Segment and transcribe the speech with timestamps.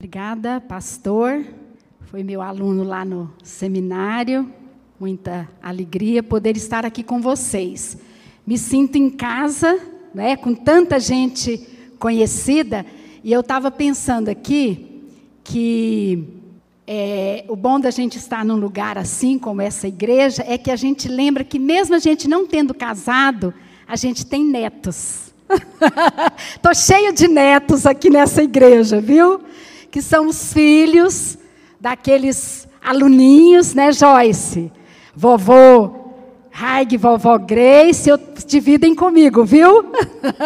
[0.00, 1.44] Obrigada, pastor.
[2.02, 4.48] Foi meu aluno lá no seminário.
[5.00, 7.98] Muita alegria poder estar aqui com vocês.
[8.46, 9.76] Me sinto em casa,
[10.14, 11.66] né, com tanta gente
[11.98, 12.86] conhecida,
[13.24, 15.02] e eu estava pensando aqui
[15.42, 16.28] que
[16.86, 20.76] é, o bom da gente estar num lugar assim como essa igreja é que a
[20.76, 23.52] gente lembra que mesmo a gente não tendo casado,
[23.84, 25.34] a gente tem netos.
[26.54, 29.40] Estou cheio de netos aqui nessa igreja, viu?
[29.90, 31.38] Que são os filhos
[31.80, 34.70] daqueles aluninhos, né, Joyce?
[35.14, 35.98] Vovô
[36.60, 39.92] Haig, vovó Grace, eu, dividem comigo, viu?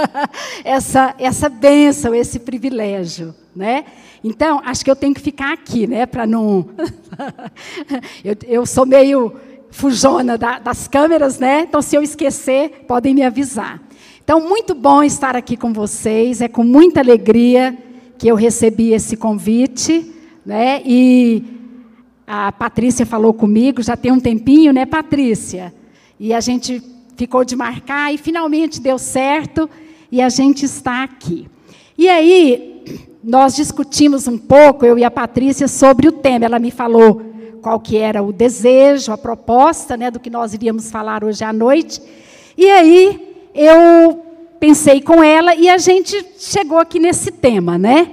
[0.62, 3.86] essa, essa bênção, esse privilégio, né?
[4.22, 6.68] Então, acho que eu tenho que ficar aqui, né, para não...
[8.22, 9.34] eu, eu sou meio
[9.70, 11.62] fujona da, das câmeras, né?
[11.62, 13.80] Então, se eu esquecer, podem me avisar.
[14.22, 17.76] Então, muito bom estar aqui com vocês, é com muita alegria
[18.22, 20.08] que eu recebi esse convite,
[20.46, 20.80] né?
[20.86, 21.42] E
[22.24, 25.74] a Patrícia falou comigo, já tem um tempinho, né, Patrícia?
[26.20, 26.80] E a gente
[27.16, 29.68] ficou de marcar e finalmente deu certo
[30.08, 31.48] e a gente está aqui.
[31.98, 32.84] E aí
[33.24, 36.44] nós discutimos um pouco, eu e a Patrícia, sobre o tema.
[36.44, 37.22] Ela me falou
[37.60, 41.52] qual que era o desejo, a proposta, né, do que nós iríamos falar hoje à
[41.52, 42.00] noite.
[42.56, 44.31] E aí eu
[44.62, 48.12] pensei com ela e a gente chegou aqui nesse tema, né?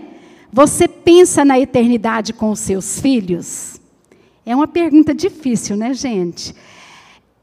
[0.52, 3.80] Você pensa na eternidade com os seus filhos?
[4.44, 6.55] É uma pergunta difícil, né, gente?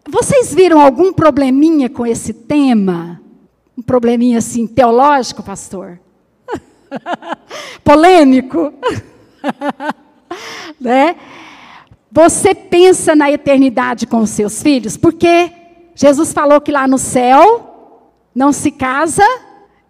[0.08, 3.22] Vocês viram algum probleminha com esse tema?
[3.78, 6.00] Um probleminha assim teológico, pastor?
[7.84, 8.74] Polêmico?
[10.80, 11.14] né?
[12.10, 14.96] Você pensa na eternidade com os seus filhos?
[14.96, 15.52] Porque
[15.94, 17.75] Jesus falou que lá no céu
[18.36, 19.24] não se casa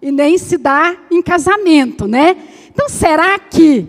[0.00, 2.36] e nem se dá em casamento, né?
[2.72, 3.88] Então, será que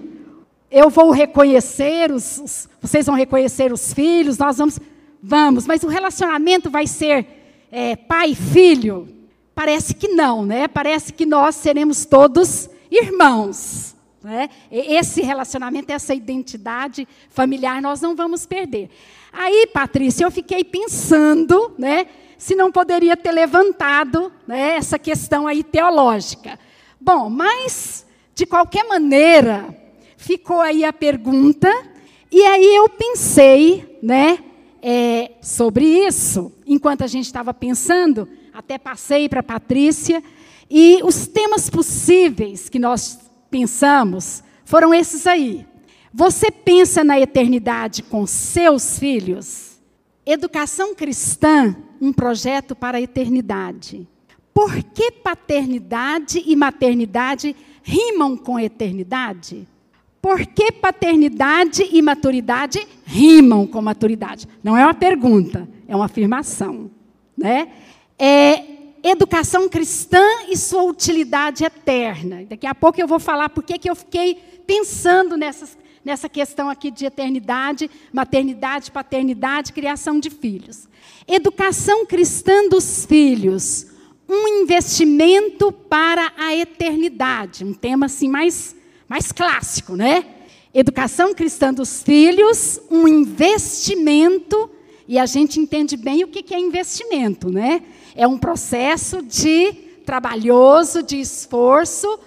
[0.71, 4.79] eu vou reconhecer os, os, vocês vão reconhecer os filhos, nós vamos,
[5.21, 7.27] vamos, mas o relacionamento vai ser
[7.71, 9.07] é, pai e filho?
[9.53, 10.67] Parece que não, né?
[10.67, 13.95] Parece que nós seremos todos irmãos.
[14.23, 14.49] Né?
[14.71, 18.89] Esse relacionamento, essa identidade familiar, nós não vamos perder.
[19.31, 22.07] Aí, Patrícia, eu fiquei pensando, né?
[22.37, 26.59] Se não poderia ter levantado né, essa questão aí teológica.
[26.99, 28.05] Bom, mas,
[28.35, 29.75] de qualquer maneira,
[30.15, 31.71] ficou aí a pergunta,
[32.31, 34.39] e aí eu pensei né,
[34.81, 40.23] é, sobre isso, enquanto a gente estava pensando, até passei para a Patrícia,
[40.69, 43.19] e os temas possíveis que nós
[43.49, 45.65] pensamos foram esses aí.
[46.13, 49.66] Você pensa na eternidade com seus filhos?
[50.29, 54.05] Educação cristã um projeto para a eternidade.
[54.53, 59.65] Por que paternidade e maternidade rimam com eternidade?
[60.21, 64.49] Por que paternidade e maturidade rimam com maturidade?
[64.61, 66.91] Não é uma pergunta, é uma afirmação.
[67.37, 67.69] Né?
[68.19, 68.65] É
[69.03, 72.43] educação cristã e sua utilidade eterna.
[72.49, 74.35] Daqui a pouco eu vou falar por que eu fiquei
[74.67, 75.77] pensando nessas,
[76.07, 80.87] nessa questão aqui de eternidade, maternidade, paternidade, criação de filhos.
[81.27, 83.87] Educação cristã dos filhos,
[84.27, 88.73] um investimento para a eternidade, um tema assim mais,
[89.05, 90.25] mais clássico, né?
[90.73, 94.69] Educação cristã dos filhos, um investimento,
[95.09, 97.83] e a gente entende bem o que é investimento, né?
[98.15, 99.73] É um processo de
[100.05, 102.17] trabalhoso, de esforço,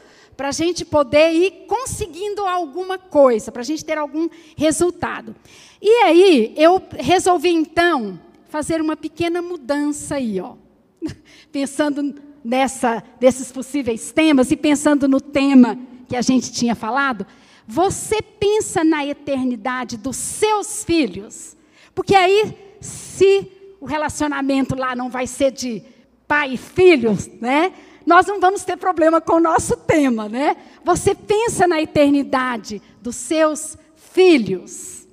[0.40, 5.36] para a gente poder ir conseguindo alguma coisa, para a gente ter algum resultado.
[5.82, 8.18] E aí, eu resolvi então
[8.48, 10.54] fazer uma pequena mudança aí, ó.
[11.52, 15.78] Pensando nessa, nesses possíveis temas e pensando no tema
[16.08, 17.26] que a gente tinha falado,
[17.66, 21.54] você pensa na eternidade dos seus filhos?
[21.94, 23.46] Porque aí, se
[23.78, 25.82] o relacionamento lá não vai ser de
[26.26, 27.74] pai e filhos, né?
[28.06, 30.56] Nós não vamos ter problema com o nosso tema, né?
[30.84, 35.06] Você pensa na eternidade dos seus filhos?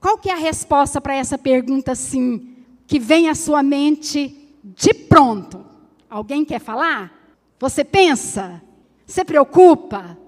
[0.00, 2.54] Qual que é a resposta para essa pergunta assim?
[2.86, 5.64] que vem à sua mente de pronto.
[6.08, 7.12] Alguém quer falar?
[7.58, 8.62] Você pensa?
[9.06, 10.18] Você preocupa?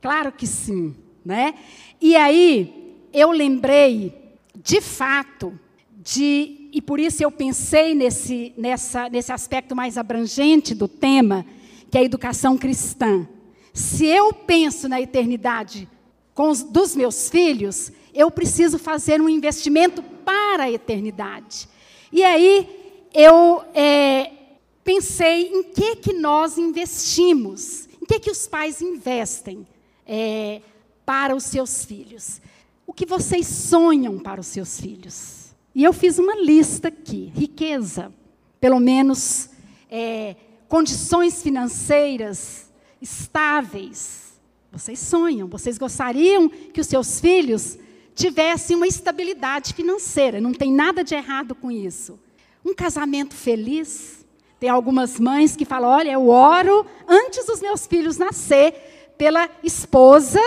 [0.00, 0.94] Claro que sim,
[1.24, 1.54] né?
[2.00, 5.58] E aí eu lembrei, de fato,
[5.90, 11.44] de e por isso eu pensei nesse, nessa, nesse aspecto mais abrangente do tema,
[11.92, 13.28] que é a educação cristã.
[13.74, 15.86] Se eu penso na eternidade
[16.34, 21.68] os, dos meus filhos, eu preciso fazer um investimento para a eternidade.
[22.10, 24.32] E aí eu é,
[24.82, 29.66] pensei em que que nós investimos, em que que os pais investem
[30.06, 30.62] é,
[31.04, 32.40] para os seus filhos?
[32.86, 35.54] O que vocês sonham para os seus filhos?
[35.74, 38.10] E eu fiz uma lista aqui: riqueza,
[38.58, 39.50] pelo menos
[39.90, 40.36] é,
[40.72, 44.40] condições financeiras estáveis.
[44.72, 47.78] Vocês sonham, vocês gostariam que os seus filhos
[48.14, 52.18] tivessem uma estabilidade financeira, não tem nada de errado com isso.
[52.64, 54.24] Um casamento feliz.
[54.58, 60.40] Tem algumas mães que falam: olha, eu oro antes dos meus filhos nascer pela esposa,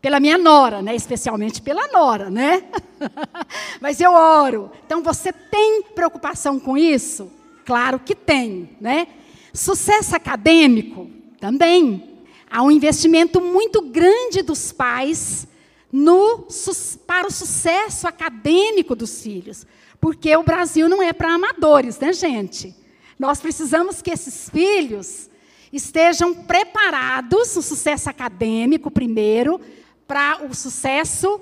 [0.00, 0.94] pela minha nora, né?
[0.96, 2.64] Especialmente pela nora, né?
[3.82, 4.70] Mas eu oro.
[4.86, 7.30] Então você tem preocupação com isso?
[7.70, 9.06] Claro que tem, né?
[9.54, 11.08] Sucesso acadêmico
[11.38, 12.18] também.
[12.50, 15.46] Há um investimento muito grande dos pais
[15.92, 16.48] no,
[17.06, 19.64] para o sucesso acadêmico dos filhos.
[20.00, 22.74] Porque o Brasil não é para amadores, né, gente?
[23.16, 25.30] Nós precisamos que esses filhos
[25.72, 29.60] estejam preparados, o sucesso acadêmico primeiro,
[30.08, 31.40] para o sucesso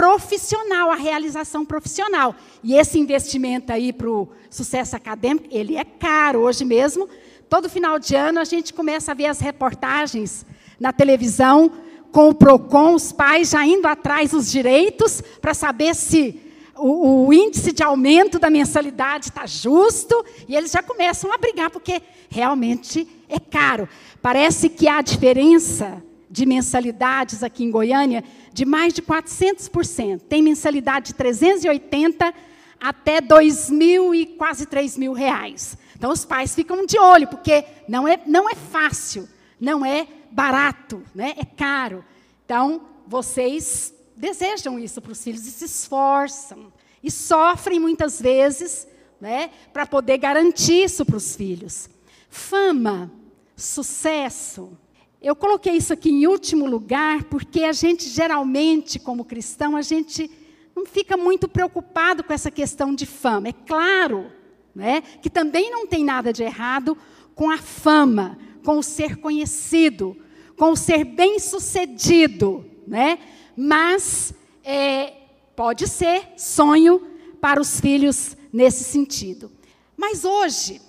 [0.00, 2.34] profissional, a realização profissional.
[2.64, 6.40] E esse investimento aí para o sucesso acadêmico, ele é caro.
[6.40, 7.06] Hoje mesmo,
[7.50, 10.46] todo final de ano, a gente começa a ver as reportagens
[10.80, 11.70] na televisão
[12.10, 16.40] com o PROCON, os pais já indo atrás dos direitos para saber se
[16.78, 21.68] o, o, índice de aumento da mensalidade está justo, e eles já começam a brigar,
[21.68, 22.00] porque
[22.30, 23.86] realmente é caro.
[24.22, 30.20] Parece que há diferença de mensalidades aqui em Goiânia de mais de 400%.
[30.28, 32.32] Tem mensalidade de 380
[32.80, 35.76] até 2 mil e quase 3 mil reais.
[35.96, 39.28] Então os pais ficam de olho, porque não é, não é fácil,
[39.60, 41.34] não é barato, né?
[41.36, 42.04] é caro.
[42.44, 46.72] Então, vocês desejam isso para os filhos e se esforçam.
[47.02, 48.86] E sofrem muitas vezes
[49.20, 51.88] né, para poder garantir isso para os filhos.
[52.28, 53.10] Fama,
[53.56, 54.76] sucesso.
[55.22, 60.30] Eu coloquei isso aqui em último lugar porque a gente geralmente, como cristão, a gente
[60.74, 63.48] não fica muito preocupado com essa questão de fama.
[63.48, 64.32] É claro
[64.74, 66.96] né, que também não tem nada de errado
[67.34, 70.16] com a fama, com o ser conhecido,
[70.56, 73.18] com o ser bem-sucedido, né?
[73.54, 74.32] Mas
[74.64, 75.12] é,
[75.54, 77.06] pode ser sonho
[77.42, 79.52] para os filhos nesse sentido.
[79.98, 80.80] Mas hoje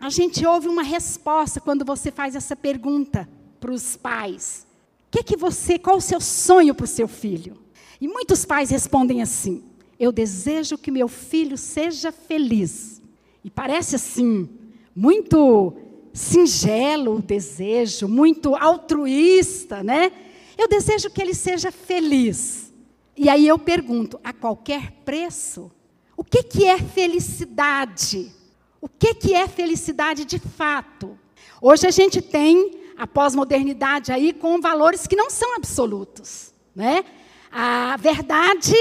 [0.00, 3.28] a gente ouve uma resposta quando você faz essa pergunta
[3.64, 4.66] para os pais.
[5.10, 7.56] Que que você, qual o seu sonho para o seu filho?
[7.98, 9.64] E muitos pais respondem assim:
[9.98, 13.00] Eu desejo que meu filho seja feliz.
[13.42, 14.50] E parece assim,
[14.94, 15.72] muito
[16.12, 20.12] singelo o desejo, muito altruísta, né?
[20.58, 22.70] Eu desejo que ele seja feliz.
[23.16, 25.72] E aí eu pergunto, a qualquer preço?
[26.14, 28.30] O que, que é felicidade?
[28.78, 31.18] O que, que é felicidade de fato?
[31.62, 37.04] Hoje a gente tem a pós-modernidade aí com valores que não são absolutos, né?
[37.50, 38.74] A verdade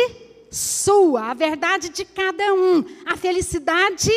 [0.52, 4.12] sua, a verdade de cada um, a felicidade,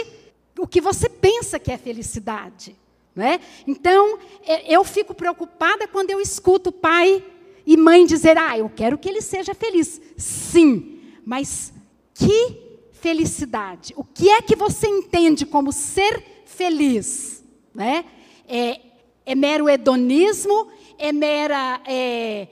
[0.58, 2.76] o que você pensa que é felicidade.
[3.14, 3.40] Né?
[3.66, 7.24] Então, é, eu fico preocupada quando eu escuto pai
[7.66, 10.00] e mãe dizer: Ah, eu quero que ele seja feliz.
[10.18, 11.72] Sim, mas
[12.12, 13.94] que felicidade?
[13.96, 17.42] O que é que você entende como ser feliz?
[17.74, 18.04] Né?
[18.46, 18.80] É,
[19.26, 20.68] é mero hedonismo?
[20.96, 22.46] É mera é,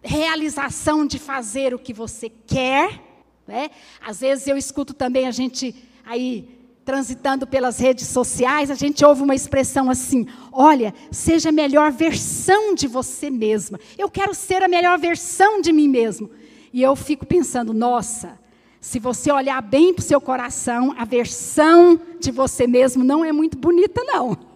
[0.00, 3.02] realização de fazer o que você quer?
[3.46, 3.70] Né?
[4.00, 5.74] Às vezes eu escuto também a gente
[6.06, 11.90] aí transitando pelas redes sociais, a gente ouve uma expressão assim: olha, seja a melhor
[11.90, 13.78] versão de você mesma.
[13.98, 16.30] Eu quero ser a melhor versão de mim mesmo.
[16.72, 18.38] E eu fico pensando, nossa,
[18.80, 23.32] se você olhar bem para o seu coração, a versão de você mesmo não é
[23.32, 24.49] muito bonita, não.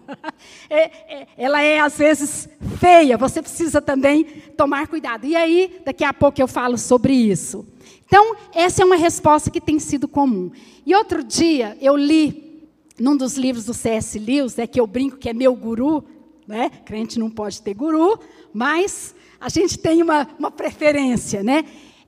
[0.69, 4.23] É, é, ela é, às vezes, feia, você precisa também
[4.57, 5.25] tomar cuidado.
[5.25, 7.65] E aí, daqui a pouco eu falo sobre isso.
[8.05, 10.51] Então, essa é uma resposta que tem sido comum.
[10.85, 12.67] E outro dia, eu li
[12.99, 14.17] num dos livros do C.S.
[14.17, 16.03] Lewis, é que eu brinco que é meu guru,
[16.47, 16.69] né?
[16.85, 18.19] Crente não pode ter guru,
[18.53, 21.65] mas a gente tem uma, uma preferência, né?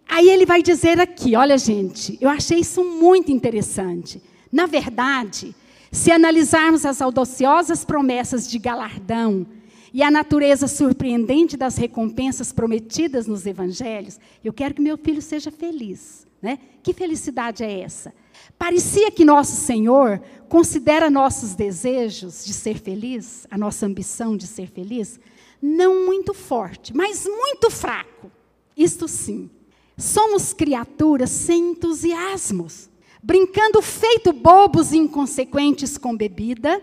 [0.08, 4.22] Aí ele vai dizer aqui, olha gente, eu achei isso muito interessante.
[4.52, 5.54] Na verdade,
[5.92, 9.46] se analisarmos as audaciosas promessas de galardão
[9.94, 15.52] e a natureza surpreendente das recompensas prometidas nos evangelhos, eu quero que meu filho seja
[15.52, 16.28] feliz.
[16.42, 16.60] Né?
[16.84, 18.14] Que felicidade é essa?
[18.60, 24.68] Parecia que nosso Senhor considera nossos desejos de ser feliz, a nossa ambição de ser
[24.68, 25.20] feliz,
[25.62, 28.32] não muito forte, mas muito fraco.
[28.76, 29.50] Isto sim,
[29.98, 32.90] somos criaturas sem entusiasmos,
[33.28, 36.82] brincando feito bobos e inconsequentes com bebida,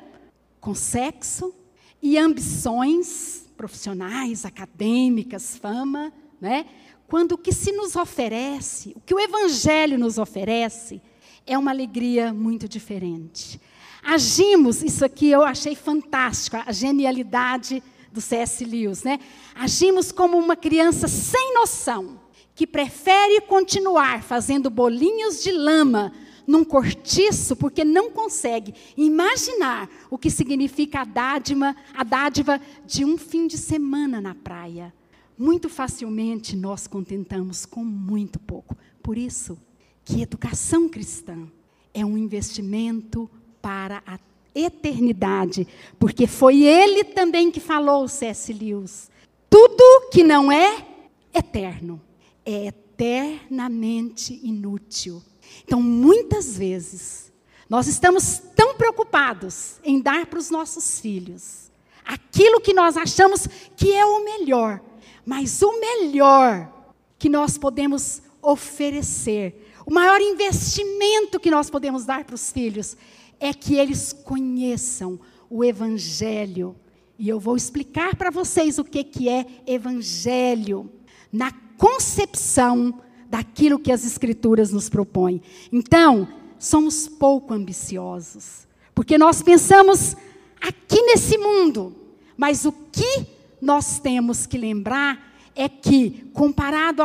[0.61, 1.55] com sexo,
[2.03, 6.67] e ambições profissionais, acadêmicas, fama, né?
[7.09, 11.01] Quando o que se nos oferece, o que o Evangelho nos oferece,
[11.47, 13.59] é uma alegria muito diferente.
[14.03, 17.83] Agimos, isso aqui eu achei fantástico, a genialidade
[18.13, 18.63] do C.S.
[18.67, 19.19] Lewis, né?
[19.55, 22.21] Agimos como uma criança sem noção,
[22.55, 26.13] que prefere continuar fazendo bolinhos de lama
[26.47, 33.17] num cortiço porque não consegue imaginar o que significa a dádiva, a dádiva de um
[33.17, 34.93] fim de semana na praia.
[35.37, 38.77] Muito facilmente nós contentamos com muito pouco.
[39.03, 39.59] Por isso
[40.05, 41.49] que educação cristã
[41.93, 43.29] é um investimento
[43.61, 44.19] para a
[44.55, 45.67] eternidade,
[45.99, 48.53] porque foi ele também que falou, C.S.
[48.53, 49.11] Lewis.
[49.51, 50.87] Tudo que não é
[51.33, 52.01] eterno
[52.45, 55.23] é eternamente inútil.
[55.65, 57.33] Então, muitas vezes,
[57.69, 61.65] nós estamos tão preocupados em dar para os nossos filhos
[62.05, 64.81] aquilo que nós achamos que é o melhor,
[65.25, 66.71] mas o melhor
[67.19, 72.97] que nós podemos oferecer, o maior investimento que nós podemos dar para os filhos
[73.41, 76.77] é que eles conheçam o Evangelho.
[77.19, 80.91] E eu vou explicar para vocês o que, que é Evangelho,
[81.33, 83.01] na concepção
[83.35, 85.43] daquilo que as Escrituras nos propõem.
[85.73, 88.65] Então, somos pouco ambiciosos,
[88.95, 90.17] porque nós pensamos
[90.61, 91.97] aqui nesse mundo,
[92.37, 93.27] mas o que
[93.61, 97.03] nós temos que lembrar é que, comparado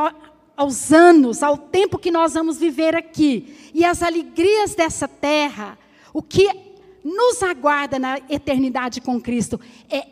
[0.55, 5.79] aos anos, ao tempo que nós vamos viver aqui, e as alegrias dessa terra,
[6.13, 6.47] o que
[7.03, 9.59] nos aguarda na eternidade com Cristo
[9.89, 10.05] é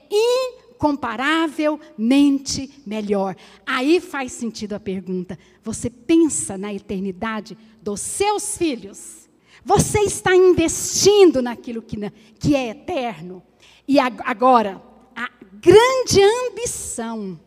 [0.77, 3.35] incomparavelmente melhor.
[3.65, 9.27] Aí faz sentido a pergunta: você pensa na eternidade dos seus filhos?
[9.65, 11.97] Você está investindo naquilo que,
[12.39, 13.43] que é eterno?
[13.85, 14.81] E agora,
[15.13, 17.37] a grande ambição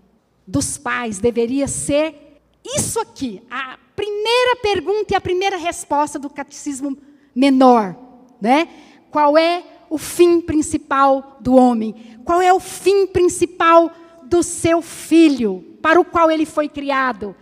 [0.46, 6.98] dos pais deveria ser isso aqui, a primeira pergunta e a primeira resposta do catecismo
[7.34, 7.96] menor,
[8.38, 8.68] né?
[9.10, 12.18] Qual é o fim principal do homem?
[12.22, 13.90] Qual é o fim principal
[14.24, 17.34] do seu filho, para o qual ele foi criado?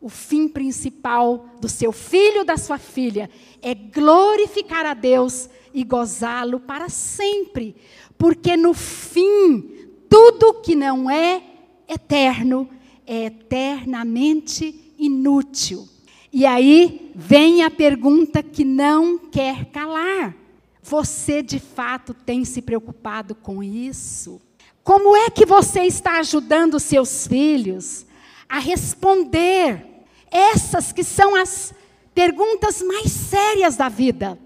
[0.00, 3.30] O fim principal do seu filho, da sua filha,
[3.62, 7.74] é glorificar a Deus e gozá-lo para sempre.
[8.18, 11.42] Porque no fim, tudo que não é
[11.88, 12.68] eterno
[13.06, 15.88] é eternamente inútil.
[16.32, 20.34] E aí vem a pergunta que não quer calar.
[20.82, 24.40] Você de fato tem se preocupado com isso?
[24.82, 28.06] Como é que você está ajudando seus filhos
[28.48, 29.84] a responder
[30.30, 31.74] essas que são as
[32.14, 34.38] perguntas mais sérias da vida?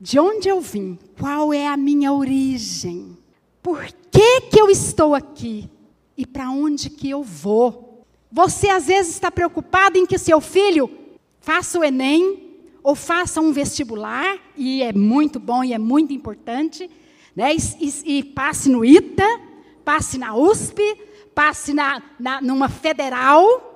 [0.00, 0.98] De onde eu vim?
[1.18, 3.16] Qual é a minha origem?
[3.62, 5.70] Por que, que eu estou aqui?
[6.16, 8.04] E para onde que eu vou?
[8.30, 10.90] Você às vezes está preocupado em que seu filho
[11.40, 12.50] faça o Enem,
[12.82, 16.90] ou faça um vestibular, e é muito bom e é muito importante,
[17.34, 17.54] né?
[17.54, 19.26] e, e, e passe no ITA,
[19.84, 20.82] passe na USP,
[21.34, 23.70] passe na, na, numa federal,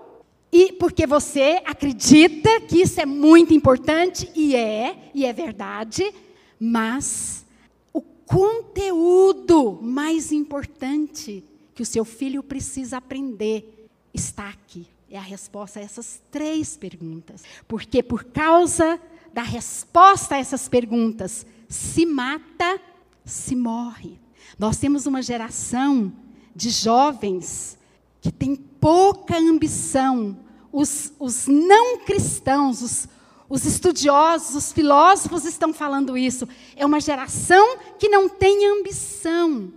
[0.52, 6.12] e porque você acredita que isso é muito importante, e é, e é verdade,
[6.58, 7.44] mas
[7.92, 11.44] o conteúdo mais importante
[11.75, 14.86] que o seu filho precisa aprender está aqui.
[15.10, 17.44] É a resposta a essas três perguntas.
[17.68, 19.00] Porque por causa
[19.32, 22.80] da resposta a essas perguntas, se mata,
[23.25, 24.18] se morre.
[24.58, 26.12] Nós temos uma geração
[26.56, 27.78] de jovens
[28.20, 30.38] que tem pouca ambição.
[30.72, 33.08] Os, os não cristãos, os,
[33.46, 36.48] os estudiosos, os filósofos estão falando isso.
[36.75, 39.70] É uma geração que não tem ambição.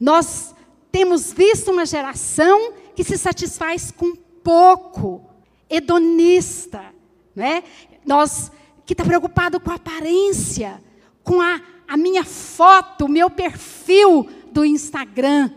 [0.00, 0.54] Nós
[0.90, 5.22] temos visto uma geração que se satisfaz com pouco,
[5.68, 6.82] hedonista,
[7.36, 7.62] né?
[8.04, 8.50] Nós
[8.84, 10.82] que está preocupado com a aparência,
[11.22, 15.50] com a, a minha foto, o meu perfil do Instagram,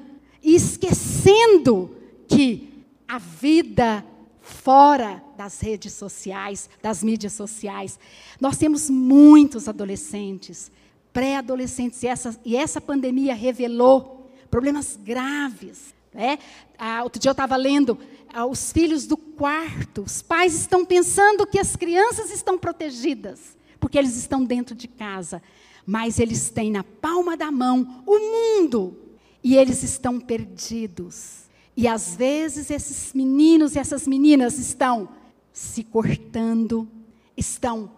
[0.46, 1.94] e esquecendo
[2.28, 4.06] que a vida
[4.40, 8.00] fora das redes sociais, das mídias sociais,
[8.40, 10.72] nós temos muitos adolescentes,
[11.12, 16.40] pré-adolescentes, e essa, e essa pandemia revelou problemas graves né?
[16.80, 18.00] Ah, outro dia eu estava lendo
[18.34, 20.04] ah, os filhos do quarto.
[20.04, 25.44] Os pais estão pensando que as crianças estão protegidas, porque eles estão dentro de casa.
[25.86, 28.98] Mas eles têm na palma da mão o mundo.
[29.46, 31.44] E eles estão perdidos.
[31.78, 35.08] E às vezes esses meninos e essas meninas estão
[35.54, 36.90] se cortando,
[37.38, 37.92] estão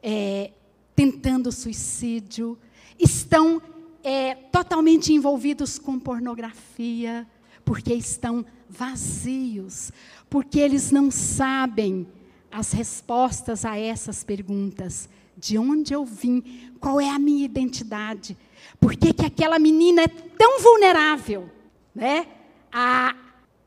[0.00, 0.52] é,
[0.94, 2.56] tentando suicídio,
[2.96, 3.60] estão
[4.04, 7.26] é, totalmente envolvidos com pornografia,
[7.64, 9.90] porque estão vazios,
[10.30, 12.06] porque eles não sabem
[12.48, 15.08] as respostas a essas perguntas.
[15.36, 16.70] De onde eu vim?
[16.78, 18.36] Qual é a minha identidade?
[18.82, 21.48] Por que, que aquela menina é tão vulnerável?
[21.94, 22.26] Né?
[22.72, 23.14] A,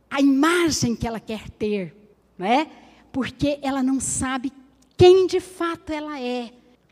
[0.09, 1.95] a imagem que ela quer ter.
[2.37, 2.69] Né?
[3.13, 4.51] Porque ela não sabe
[4.97, 6.51] quem de fato ela é.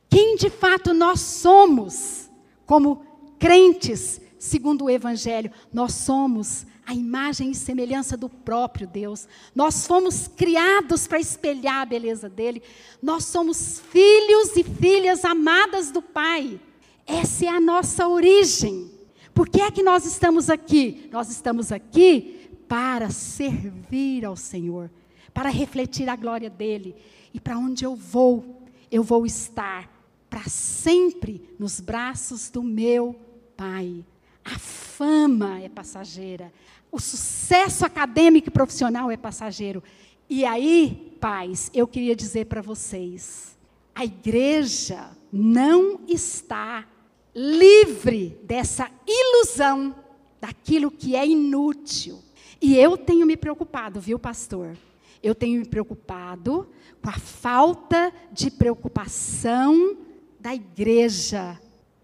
[0.09, 2.29] Quem de fato nós somos
[2.65, 3.05] como
[3.37, 5.51] crentes, segundo o Evangelho.
[5.73, 9.27] Nós somos a imagem e semelhança do próprio Deus.
[9.53, 12.63] Nós fomos criados para espelhar a beleza dele.
[13.01, 16.57] Nós somos filhos e filhas amadas do Pai.
[17.05, 18.91] Essa é a nossa origem.
[19.33, 21.09] Por que é que nós estamos aqui?
[21.11, 24.89] Nós estamos aqui para servir ao Senhor,
[25.33, 26.95] para refletir a glória dele.
[27.33, 29.89] E para onde eu vou, eu vou estar
[30.29, 33.15] para sempre nos braços do meu
[33.55, 34.03] Pai.
[34.43, 36.51] A fama é passageira,
[36.91, 39.81] o sucesso acadêmico e profissional é passageiro.
[40.29, 43.57] E aí, pais, eu queria dizer para vocês:
[43.95, 46.85] a igreja não está
[47.35, 49.95] livre dessa ilusão
[50.39, 52.21] daquilo que é inútil.
[52.61, 54.77] E eu tenho me preocupado, viu, pastor?
[55.21, 56.67] Eu tenho me preocupado
[57.01, 59.97] com a falta de preocupação
[60.39, 61.59] da igreja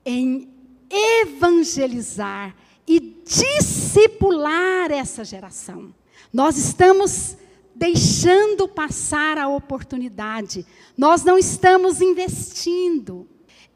[0.06, 0.50] em
[0.90, 2.56] evangelizar
[2.88, 5.94] e discipular essa geração.
[6.34, 7.38] Nós estamos
[7.76, 10.66] deixando passar a oportunidade,
[10.98, 13.28] nós não estamos investindo.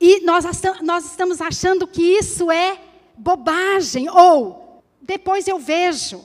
[0.06, 0.44] E nós,
[0.82, 2.78] nós estamos achando que isso é
[3.18, 6.20] bobagem, ou depois eu vejo.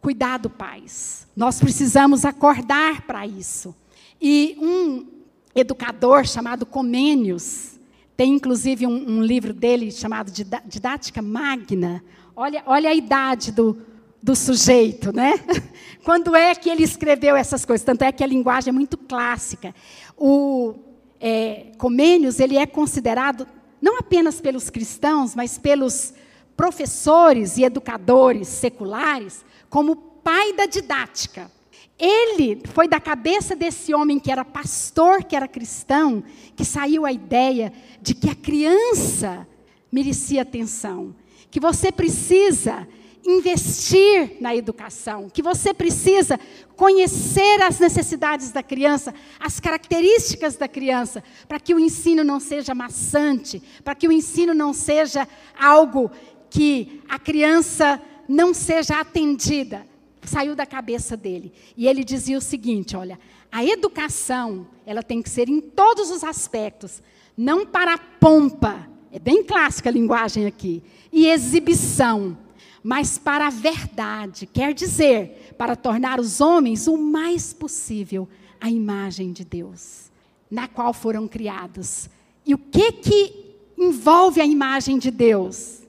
[0.00, 1.26] Cuidado, pais.
[1.34, 3.74] Nós precisamos acordar para isso.
[4.22, 5.08] E um
[5.56, 7.80] educador chamado Comênios,
[8.16, 12.04] tem inclusive um, um livro dele chamado Didática Magna.
[12.36, 13.76] Olha, olha a idade do,
[14.22, 15.32] do sujeito, né?
[16.04, 17.84] Quando é que ele escreveu essas coisas?
[17.84, 19.74] Tanto é que a linguagem é muito clássica.
[20.16, 20.85] O
[21.20, 23.46] é, Comênios, ele é considerado,
[23.80, 26.14] não apenas pelos cristãos, mas pelos
[26.56, 31.50] professores e educadores seculares, como pai da didática.
[31.98, 36.22] Ele foi da cabeça desse homem que era pastor, que era cristão,
[36.54, 39.46] que saiu a ideia de que a criança
[39.90, 41.14] merecia atenção,
[41.50, 42.86] que você precisa
[43.26, 46.38] investir na educação, que você precisa
[46.76, 52.74] conhecer as necessidades da criança, as características da criança, para que o ensino não seja
[52.74, 55.26] maçante, para que o ensino não seja
[55.58, 56.10] algo
[56.48, 59.84] que a criança não seja atendida
[60.26, 61.52] saiu da cabeça dele.
[61.76, 63.18] E ele dizia o seguinte: olha,
[63.50, 67.02] a educação, ela tem que ser em todos os aspectos,
[67.36, 72.36] não para pompa, é bem clássica a linguagem aqui, e exibição,
[72.82, 78.28] mas para a verdade, quer dizer, para tornar os homens o mais possível
[78.60, 80.10] a imagem de Deus,
[80.50, 82.08] na qual foram criados.
[82.44, 85.82] E o que que envolve a imagem de Deus?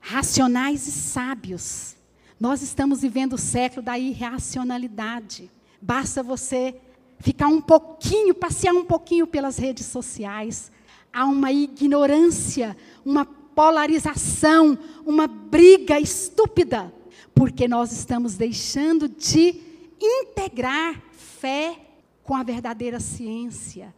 [0.00, 1.98] Racionais e sábios
[2.40, 5.50] nós estamos vivendo o século da irracionalidade.
[5.82, 6.76] Basta você
[7.18, 10.70] ficar um pouquinho, passear um pouquinho pelas redes sociais.
[11.12, 13.26] Há uma ignorância, uma
[13.58, 16.94] polarização, uma briga estúpida,
[17.34, 19.60] porque nós estamos deixando de
[20.00, 21.76] integrar fé
[22.22, 23.92] com a verdadeira ciência.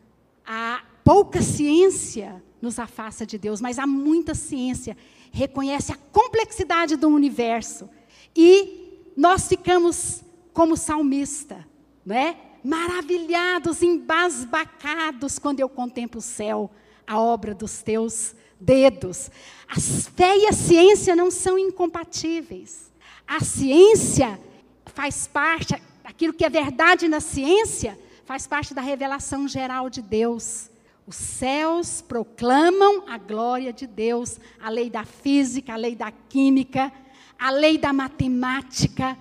[0.46, 4.96] A pouca ciência nos afasta de Deus, mas há muita ciência.
[5.30, 7.86] Reconhece a complexidade do universo
[8.34, 10.22] e nós ficamos
[10.54, 11.68] como salmista,
[12.02, 12.34] né?
[12.64, 16.70] maravilhados, embasbacados quando eu contemplo o céu,
[17.06, 19.30] a obra dos teus dedos.
[19.68, 22.90] A fé e a ciência não são incompatíveis.
[23.26, 24.38] A ciência
[24.86, 30.68] faz parte, aquilo que é verdade na ciência, faz parte da revelação geral de Deus.
[31.06, 36.92] Os céus proclamam a glória de Deus, a lei da física, a lei da química,
[37.38, 39.16] a lei da matemática,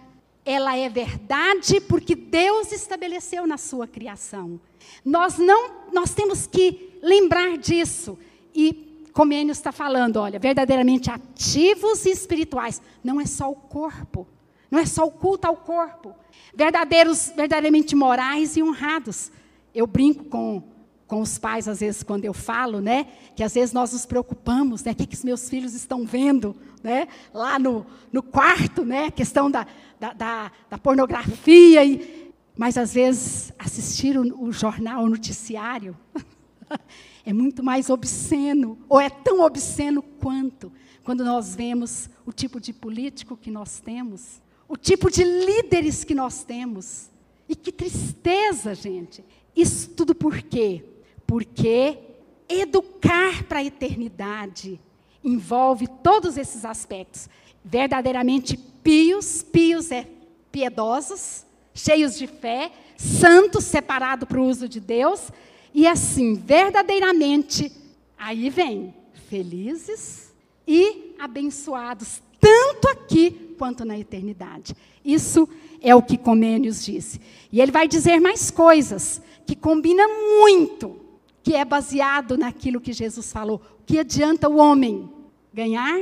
[0.46, 4.60] ela é verdade porque Deus estabeleceu na sua criação.
[5.06, 8.18] Nós não, nós temos que lembrar disso.
[8.54, 12.82] E Comênio está falando, olha, verdadeiramente ativos e espirituais.
[13.04, 14.28] Não é só o corpo,
[14.70, 16.16] não é só o culto ao corpo.
[16.54, 19.32] Verdadeiros, verdadeiramente morais e honrados.
[19.74, 20.64] Eu brinco com
[21.10, 23.08] com os pais, às vezes, quando eu falo, né?
[23.36, 24.92] Que às vezes nós nos preocupamos, né?
[24.92, 27.08] O que, que os meus filhos estão vendo, né?
[27.34, 29.06] Lá no, no quarto, né?
[29.06, 29.66] A questão da,
[30.00, 31.84] da, da, da pornografia.
[31.84, 35.98] E, mas, às vezes, assistir o, o jornal, o noticiário,
[37.26, 40.72] é muito mais obsceno, ou é tão obsceno quanto
[41.10, 46.14] quando nós vemos o tipo de político que nós temos, o tipo de líderes que
[46.14, 47.10] nós temos.
[47.48, 49.26] E que tristeza, gente.
[49.56, 50.86] Isso tudo por quê?
[51.26, 51.98] Porque
[52.48, 54.80] educar para a eternidade
[55.24, 57.28] envolve todos esses aspectos.
[57.66, 60.08] Verdadeiramente pios, pios é
[60.52, 65.32] piedosos, cheios de fé, santos, separados para o uso de Deus,
[65.74, 67.72] e assim, verdadeiramente,
[68.18, 68.94] aí vem,
[69.28, 70.34] felizes
[70.68, 74.76] e abençoados, tanto aqui quanto na eternidade.
[75.04, 75.48] Isso
[75.82, 77.20] é o que Comênios disse.
[77.52, 80.08] E ele vai dizer mais coisas que combinam
[80.40, 80.98] muito,
[81.44, 83.62] que é baseado naquilo que Jesus falou.
[83.80, 85.10] O que adianta o homem
[85.54, 86.02] ganhar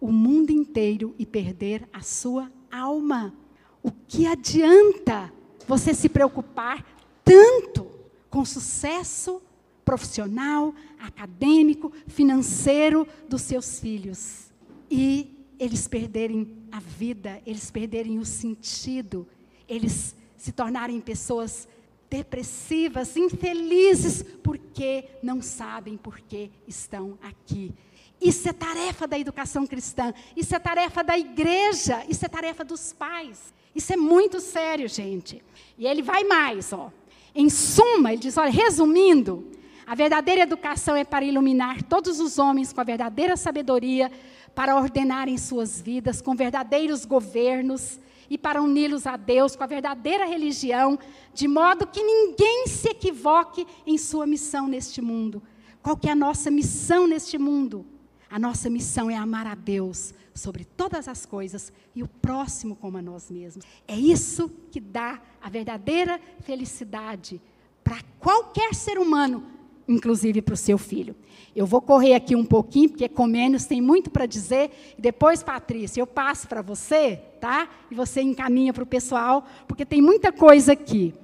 [0.00, 3.34] o mundo inteiro e perder a sua alma?
[3.82, 5.32] O que adianta
[5.66, 6.84] você se preocupar
[7.24, 7.95] tanto
[8.36, 9.40] com sucesso
[9.82, 14.52] profissional, acadêmico, financeiro dos seus filhos
[14.90, 19.26] e eles perderem a vida, eles perderem o sentido,
[19.66, 21.66] eles se tornarem pessoas
[22.10, 27.72] depressivas, infelizes, porque não sabem por que estão aqui.
[28.20, 32.92] Isso é tarefa da educação cristã, isso é tarefa da igreja, isso é tarefa dos
[32.92, 33.54] pais.
[33.74, 35.42] Isso é muito sério, gente.
[35.78, 36.92] E ele vai mais, ó.
[37.38, 39.46] Em suma, ele diz, olha, resumindo,
[39.86, 44.10] a verdadeira educação é para iluminar todos os homens com a verdadeira sabedoria,
[44.54, 50.24] para ordenarem suas vidas com verdadeiros governos e para uni-los a Deus com a verdadeira
[50.24, 50.98] religião,
[51.34, 55.42] de modo que ninguém se equivoque em sua missão neste mundo.
[55.82, 57.84] Qual que é a nossa missão neste mundo?
[58.30, 62.98] A nossa missão é amar a Deus sobre todas as coisas e o próximo como
[62.98, 63.64] a nós mesmos.
[63.88, 67.40] É isso que dá a verdadeira felicidade
[67.82, 69.44] para qualquer ser humano,
[69.88, 71.14] inclusive para o seu filho.
[71.54, 74.70] Eu vou correr aqui um pouquinho, porque Comênios tem muito para dizer.
[74.98, 77.68] Depois, Patrícia, eu passo para você, tá?
[77.90, 81.14] E você encaminha para o pessoal, porque tem muita coisa aqui.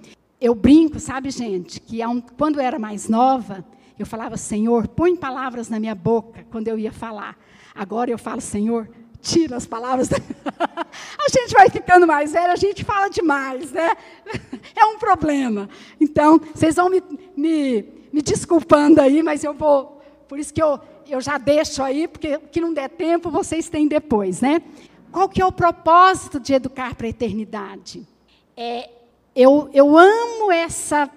[0.40, 1.98] Eu brinco, sabe, gente, que
[2.38, 3.64] quando eu era mais nova,
[3.98, 7.38] eu falava, Senhor, põe palavras na minha boca quando eu ia falar.
[7.74, 8.88] Agora eu falo, Senhor,
[9.22, 10.10] tira as palavras.
[10.12, 13.96] a gente vai ficando mais velha, a gente fala demais, né?
[14.74, 15.68] É um problema.
[16.00, 17.02] Então, vocês vão me,
[17.36, 22.08] me, me desculpando aí, mas eu vou por isso que eu, eu já deixo aí,
[22.08, 24.62] porque que não der tempo, vocês têm depois, né?
[25.10, 28.08] Qual que é o propósito de educar para a eternidade?
[28.56, 28.88] É,
[29.36, 31.10] eu, eu amo essa,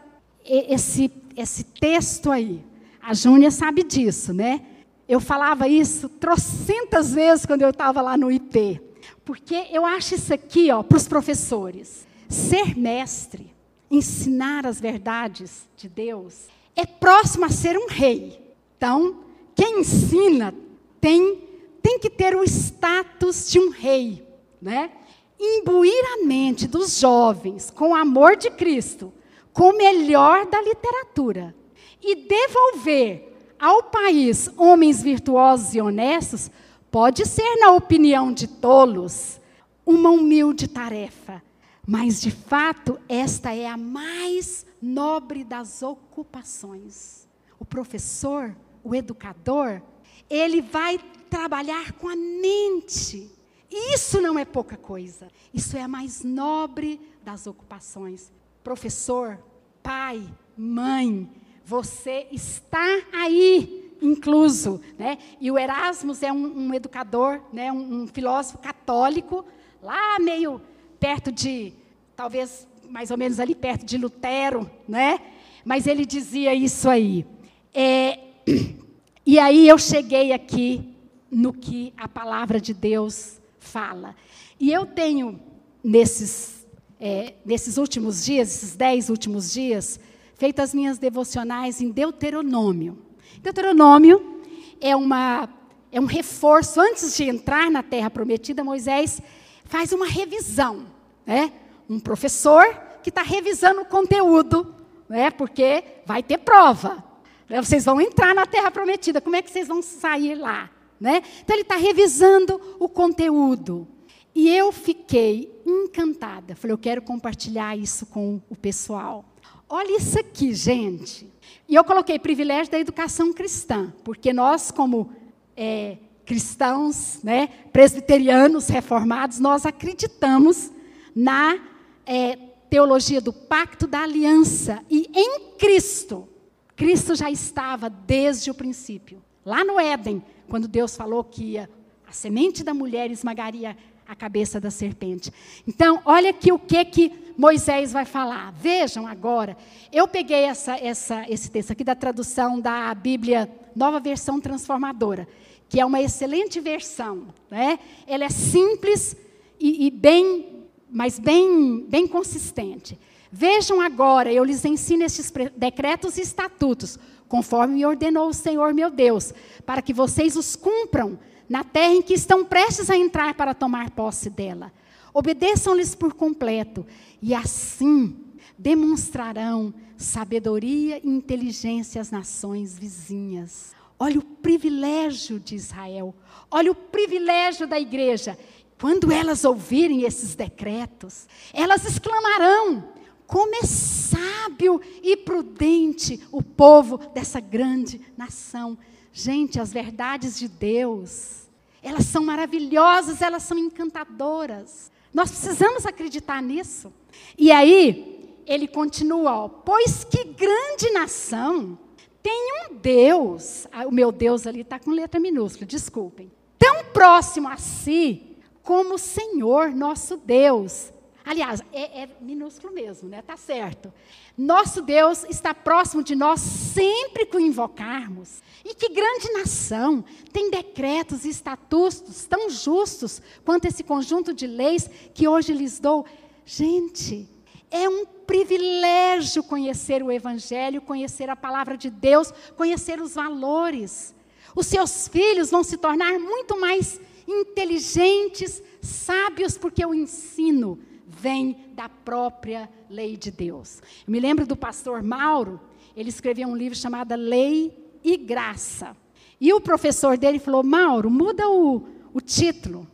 [0.43, 2.61] esse, esse texto aí.
[3.01, 4.65] A Júnia sabe disso, né?
[5.07, 8.81] Eu falava isso trocentas vezes quando eu estava lá no IP.
[9.23, 12.07] Porque eu acho isso aqui, ó, para os professores.
[12.27, 13.53] Ser mestre,
[13.89, 18.41] ensinar as verdades de Deus, é próximo a ser um rei.
[18.77, 19.23] Então,
[19.55, 20.53] quem ensina
[20.99, 21.41] tem,
[21.81, 24.27] tem que ter o status de um rei,
[24.61, 24.91] né?
[25.39, 29.13] Imbuir a mente dos jovens com o amor de Cristo,
[29.53, 31.55] com o melhor da literatura,
[32.01, 36.49] e devolver ao país homens virtuosos e honestos,
[36.91, 39.39] pode ser, na opinião de tolos,
[39.85, 41.41] uma humilde tarefa,
[41.87, 47.27] mas de fato esta é a mais nobre das ocupações.
[47.59, 49.81] O professor o educador,
[50.29, 53.31] ele vai trabalhar com a mente.
[53.71, 55.27] Isso não é pouca coisa.
[55.51, 58.31] Isso é a mais nobre das ocupações.
[58.63, 59.39] Professor,
[59.81, 60.23] pai,
[60.55, 61.27] mãe,
[61.65, 65.17] você está aí incluso, né?
[65.41, 67.71] E o Erasmus é um, um educador, né?
[67.71, 69.43] Um, um, filósofo católico,
[69.81, 70.61] lá meio
[70.99, 71.73] perto de,
[72.15, 75.19] talvez mais ou menos ali perto de Lutero, né?
[75.63, 77.25] Mas ele dizia isso aí.
[77.73, 78.19] É,
[79.25, 80.95] e aí eu cheguei aqui
[81.31, 84.15] no que a palavra de Deus fala.
[84.59, 85.39] E eu tenho,
[85.83, 86.65] nesses,
[86.99, 89.99] é, nesses últimos dias, esses dez últimos dias,
[90.35, 92.97] feito as minhas devocionais em Deuteronômio.
[93.41, 94.41] Deuteronômio
[94.79, 95.49] é, uma,
[95.91, 96.79] é um reforço.
[96.79, 99.21] Antes de entrar na terra prometida, Moisés
[99.63, 100.85] faz uma revisão.
[101.25, 101.51] Né?
[101.89, 102.63] Um professor
[103.01, 104.75] que está revisando o conteúdo,
[105.07, 105.31] né?
[105.31, 107.03] porque vai ter prova.
[107.47, 110.69] Vocês vão entrar na terra prometida, como é que vocês vão sair lá?
[110.99, 111.21] Né?
[111.41, 113.87] Então ele está revisando o conteúdo.
[114.33, 116.55] E eu fiquei encantada.
[116.55, 119.23] Falei, eu quero compartilhar isso com o pessoal.
[119.67, 121.27] Olha isso aqui, gente.
[121.67, 125.11] E eu coloquei privilégio da educação cristã, porque nós, como
[125.57, 130.71] é, cristãos, né, presbiterianos, reformados, nós acreditamos
[131.15, 131.59] na
[132.05, 132.35] é,
[132.69, 134.83] teologia do pacto da aliança.
[134.89, 136.27] E em Cristo,
[136.75, 139.21] Cristo já estava desde o princípio.
[139.43, 141.69] Lá no Éden, quando Deus falou que ia,
[142.07, 145.31] a semente da mulher esmagaria a cabeça da serpente.
[145.67, 148.51] Então, olha aqui o que que Moisés vai falar.
[148.53, 149.57] Vejam agora,
[149.91, 155.27] eu peguei essa, essa, esse texto aqui da tradução da Bíblia Nova Versão Transformadora,
[155.67, 157.27] que é uma excelente versão.
[157.49, 157.79] Né?
[158.07, 159.15] Ela é simples
[159.59, 162.97] e, e bem, mas bem, bem consistente.
[163.31, 168.89] Vejam agora, eu lhes ensino estes decretos e estatutos, conforme me ordenou o Senhor meu
[168.89, 169.33] Deus,
[169.65, 173.91] para que vocês os cumpram na terra em que estão prestes a entrar para tomar
[173.91, 174.71] posse dela.
[175.13, 176.85] Obedeçam-lhes por completo,
[177.21, 178.17] e assim
[178.57, 183.73] demonstrarão sabedoria e inteligência às nações vizinhas.
[183.97, 186.13] Olha o privilégio de Israel,
[186.51, 188.37] olha o privilégio da igreja.
[188.79, 192.89] Quando elas ouvirem esses decretos, elas exclamarão:
[193.27, 198.77] como é sábio e prudente o povo dessa grande nação.
[199.11, 201.47] Gente, as verdades de Deus,
[201.81, 204.91] elas são maravilhosas, elas são encantadoras.
[205.13, 206.91] Nós precisamos acreditar nisso.
[207.37, 211.77] E aí, ele continua, ó, pois que grande nação
[212.21, 217.47] tem um Deus, ah, o meu Deus ali está com letra minúscula, desculpem, tão próximo
[217.47, 220.91] a si como o Senhor nosso Deus.
[221.25, 223.23] Aliás, é, é minúsculo mesmo, né?
[223.23, 223.91] Tá certo.
[224.37, 228.43] Nosso Deus está próximo de nós sempre que o invocarmos.
[228.63, 234.87] E que grande nação tem decretos e estatutos tão justos quanto esse conjunto de leis
[235.15, 236.05] que hoje lhes dou.
[236.45, 237.27] Gente,
[237.71, 244.13] é um privilégio conhecer o Evangelho, conhecer a palavra de Deus, conhecer os valores.
[244.55, 251.87] Os seus filhos vão se tornar muito mais inteligentes, sábios, porque o ensino vem da
[251.87, 253.81] própria lei de Deus.
[254.07, 255.59] Eu me lembro do pastor Mauro,
[255.95, 258.95] ele escreveu um livro chamado Lei e graça.
[259.39, 262.87] E o professor dele falou: Mauro, muda o, o título.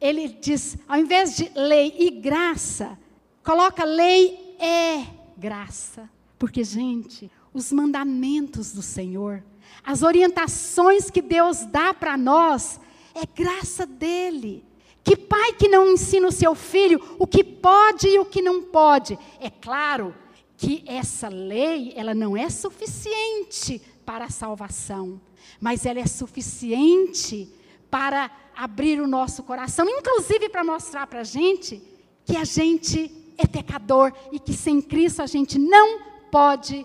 [0.00, 2.96] Ele diz: ao invés de lei e graça,
[3.42, 5.04] coloca lei é
[5.36, 6.08] graça.
[6.38, 9.42] Porque, gente, os mandamentos do Senhor,
[9.84, 12.80] as orientações que Deus dá para nós,
[13.14, 14.64] é graça dele.
[15.02, 18.62] Que pai que não ensina o seu filho o que pode e o que não
[18.62, 19.18] pode?
[19.40, 20.14] É claro
[20.56, 25.20] que essa lei, ela não é suficiente para a salvação,
[25.60, 27.48] mas ela é suficiente
[27.90, 31.80] para abrir o nosso coração, inclusive para mostrar para a gente
[32.24, 36.84] que a gente é pecador e que sem Cristo a gente não pode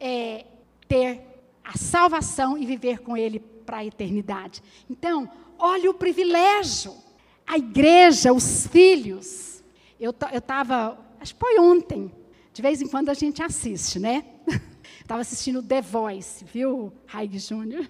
[0.00, 0.44] é,
[0.88, 1.20] ter
[1.64, 4.62] a salvação e viver com Ele para a eternidade.
[4.90, 6.92] Então, olha o privilégio.
[7.46, 9.62] A igreja, os filhos.
[9.98, 12.12] Eu estava, acho que foi ontem,
[12.52, 14.24] de vez em quando a gente assiste, né?
[15.00, 17.88] Estava assistindo The Voice, viu, Raig Júnior?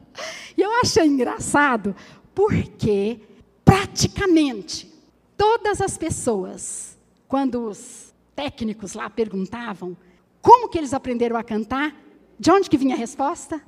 [0.56, 1.94] e eu achei engraçado
[2.34, 3.20] porque
[3.64, 4.92] praticamente
[5.36, 9.96] todas as pessoas, quando os técnicos lá perguntavam
[10.44, 11.96] como que eles aprenderam a cantar,
[12.38, 13.62] de onde que vinha a resposta?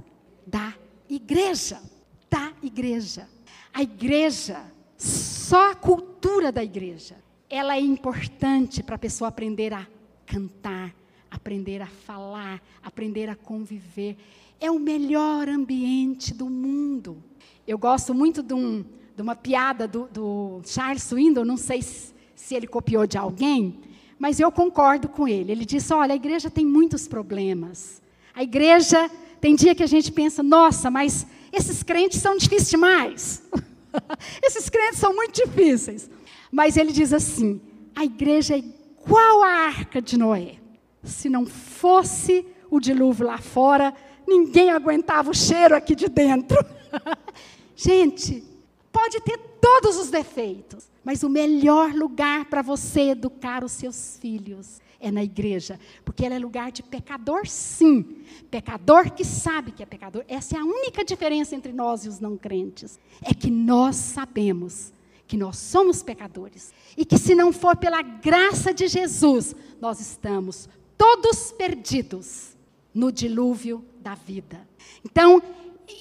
[0.46, 0.74] Da
[1.08, 1.80] igreja.
[2.28, 3.26] Da igreja.
[3.72, 4.62] A igreja,
[4.96, 7.16] só a cultura da igreja,
[7.48, 9.86] ela é importante para a pessoa aprender a
[10.26, 10.94] cantar,
[11.30, 14.16] aprender a falar, aprender a conviver.
[14.60, 17.22] É o melhor ambiente do mundo.
[17.66, 22.14] Eu gosto muito de, um, de uma piada do, do, Charles Swindoll, não sei se,
[22.34, 23.78] se ele copiou de alguém,
[24.18, 25.52] mas eu concordo com ele.
[25.52, 28.02] Ele disse: olha, a igreja tem muitos problemas.
[28.34, 33.42] A igreja, tem dia que a gente pensa, nossa, mas esses crentes são difíceis demais.
[34.42, 36.10] esses crentes são muito difíceis.
[36.50, 37.60] Mas ele diz assim:
[37.94, 38.62] a igreja é
[38.96, 40.56] qual a arca de Noé?
[41.02, 43.94] Se não fosse o dilúvio lá fora,
[44.26, 46.58] ninguém aguentava o cheiro aqui de dentro.
[47.76, 48.42] Gente,
[48.90, 54.80] pode ter todos os defeitos, mas o melhor lugar para você educar os seus filhos
[55.06, 58.24] é na igreja, porque ela é lugar de pecador, sim.
[58.50, 60.24] Pecador que sabe que é pecador.
[60.26, 62.98] Essa é a única diferença entre nós e os não crentes.
[63.22, 64.92] É que nós sabemos
[65.26, 70.68] que nós somos pecadores e que se não for pela graça de Jesus, nós estamos
[70.96, 72.56] todos perdidos
[72.94, 74.66] no dilúvio da vida.
[75.04, 75.42] Então,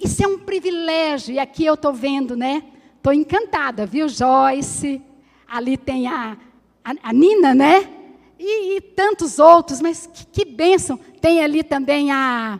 [0.01, 2.63] isso é um privilégio, e aqui eu estou vendo, né?
[2.97, 5.01] Estou encantada, viu, Joyce?
[5.47, 6.37] Ali tem a,
[6.83, 7.94] a, a Nina, né?
[8.39, 10.97] E, e, tantos outros, mas que, que bênção.
[11.21, 12.59] Tem ali também a,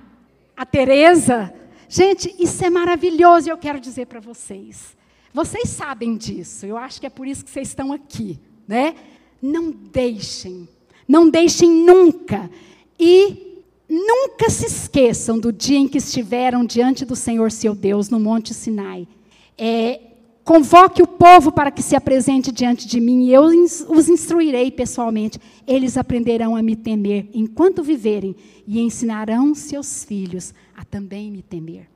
[0.56, 1.54] a Tereza.
[1.88, 4.96] Gente, isso é maravilhoso e eu quero dizer para vocês.
[5.34, 8.96] Vocês sabem disso, eu acho que é por isso que vocês estão aqui, né?
[9.42, 10.68] Não deixem,
[11.06, 12.50] não deixem nunca.
[12.98, 18.18] E nunca se esqueçam do dia em que estiveram diante do Senhor seu Deus no
[18.18, 19.06] Monte Sinai.
[19.58, 20.00] É,
[20.46, 25.40] Convoque o povo para que se apresente diante de mim, e eu os instruirei pessoalmente.
[25.66, 28.36] Eles aprenderão a me temer enquanto viverem,
[28.68, 31.90] e ensinarão seus filhos a também me temer.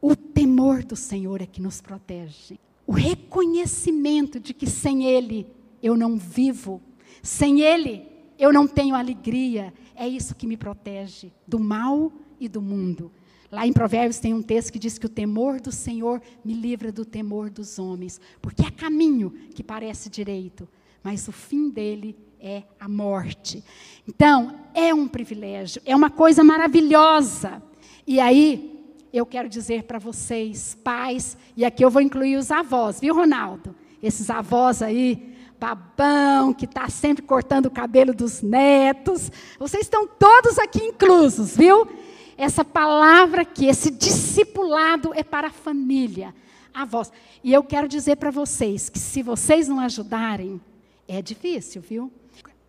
[0.00, 2.60] O temor do Senhor é que nos protege.
[2.86, 5.44] O reconhecimento de que sem Ele
[5.82, 6.80] eu não vivo,
[7.24, 8.04] sem Ele
[8.38, 13.10] eu não tenho alegria, é isso que me protege do mal e do mundo.
[13.50, 16.90] Lá em Provérbios tem um texto que diz que o temor do Senhor me livra
[16.90, 20.68] do temor dos homens, porque é caminho que parece direito,
[21.02, 23.62] mas o fim dele é a morte.
[24.06, 27.62] Então, é um privilégio, é uma coisa maravilhosa.
[28.06, 33.00] E aí, eu quero dizer para vocês, pais, e aqui eu vou incluir os avós,
[33.00, 33.74] viu, Ronaldo?
[34.02, 39.30] Esses avós aí, babão, que está sempre cortando o cabelo dos netos.
[39.58, 41.88] Vocês estão todos aqui inclusos, viu?
[42.36, 46.34] Essa palavra aqui, esse discipulado é para a família,
[46.72, 47.10] avós.
[47.42, 50.60] E eu quero dizer para vocês que se vocês não ajudarem,
[51.08, 52.12] é difícil, viu?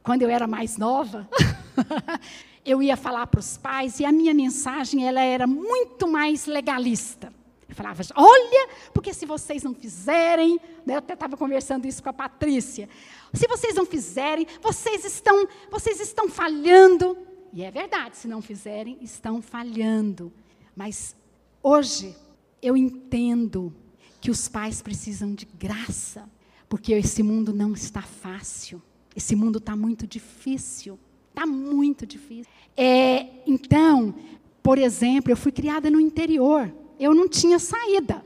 [0.04, 1.28] Quando eu era mais nova,
[2.64, 7.34] eu ia falar para os pais e a minha mensagem ela era muito mais legalista.
[7.68, 12.10] Eu falava, olha, porque se vocês não fizerem, né, eu até estava conversando isso com
[12.10, 12.88] a Patrícia,
[13.34, 17.18] se vocês não fizerem, vocês estão, vocês estão falhando.
[17.54, 20.32] E é verdade, se não fizerem, estão falhando.
[20.76, 21.16] Mas
[21.64, 22.16] hoje
[22.62, 23.74] eu entendo
[24.20, 26.30] que os pais precisam de graça,
[26.68, 28.82] porque esse mundo não está fácil.
[29.16, 31.00] Esse mundo está muito difícil.
[31.30, 32.52] Está muito difícil.
[32.76, 34.14] É, então,
[34.62, 36.74] por exemplo, eu fui criada no interior.
[37.00, 38.24] Eu não tinha saída.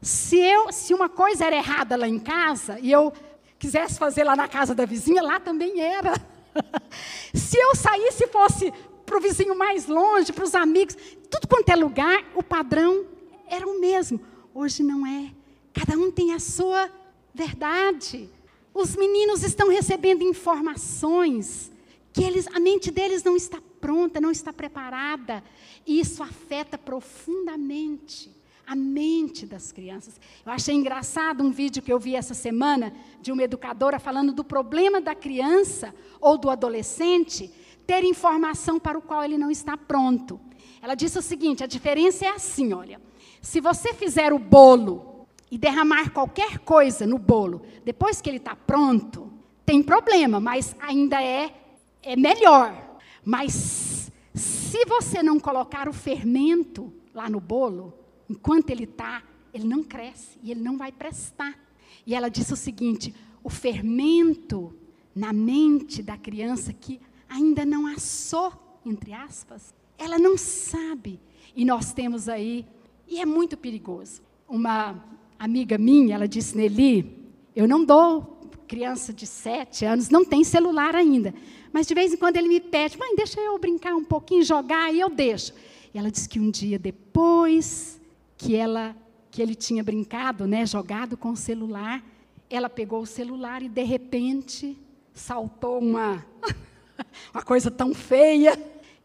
[0.00, 3.12] Se, eu, se uma coisa era errada lá em casa e eu
[3.58, 6.14] quisesse fazer lá na casa da vizinha, lá também era.
[7.34, 8.72] Se eu saísse e fosse
[9.04, 10.96] para o vizinho mais longe, para os amigos,
[11.30, 13.06] tudo quanto é lugar, o padrão
[13.46, 14.20] era o mesmo.
[14.54, 15.32] Hoje não é.
[15.72, 16.90] Cada um tem a sua
[17.34, 18.30] verdade.
[18.72, 21.70] Os meninos estão recebendo informações
[22.12, 25.42] que eles, a mente deles não está pronta, não está preparada.
[25.86, 28.30] E isso afeta profundamente
[28.66, 30.20] a mente das crianças.
[30.44, 34.44] Eu achei engraçado um vídeo que eu vi essa semana de uma educadora falando do
[34.44, 37.52] problema da criança ou do adolescente
[37.86, 40.40] ter informação para o qual ele não está pronto.
[40.80, 43.00] Ela disse o seguinte: a diferença é assim, olha.
[43.40, 48.56] Se você fizer o bolo e derramar qualquer coisa no bolo, depois que ele está
[48.56, 49.30] pronto,
[49.66, 51.54] tem problema, mas ainda é,
[52.02, 52.98] é melhor.
[53.22, 59.82] Mas se você não colocar o fermento lá no bolo, enquanto ele está, ele não
[59.82, 61.58] cresce e ele não vai prestar.
[62.06, 64.74] E ela disse o seguinte: o fermento
[65.14, 68.52] na mente da criança que ainda não assou,
[68.84, 71.20] entre aspas, ela não sabe.
[71.54, 72.66] E nós temos aí,
[73.06, 74.22] e é muito perigoso.
[74.48, 75.02] Uma
[75.38, 77.16] amiga minha, ela disse, Nelly,
[77.54, 78.34] eu não dou
[78.66, 81.32] criança de sete anos, não tem celular ainda.
[81.72, 84.92] Mas de vez em quando ele me pede, mãe, deixa eu brincar um pouquinho, jogar,
[84.92, 85.52] e eu deixo.
[85.92, 88.00] E ela disse que um dia depois
[88.36, 88.96] que ela
[89.30, 92.04] que ele tinha brincado, né, jogado com o celular,
[92.48, 94.78] ela pegou o celular e de repente
[95.12, 96.24] saltou uma
[97.34, 98.56] uma coisa tão feia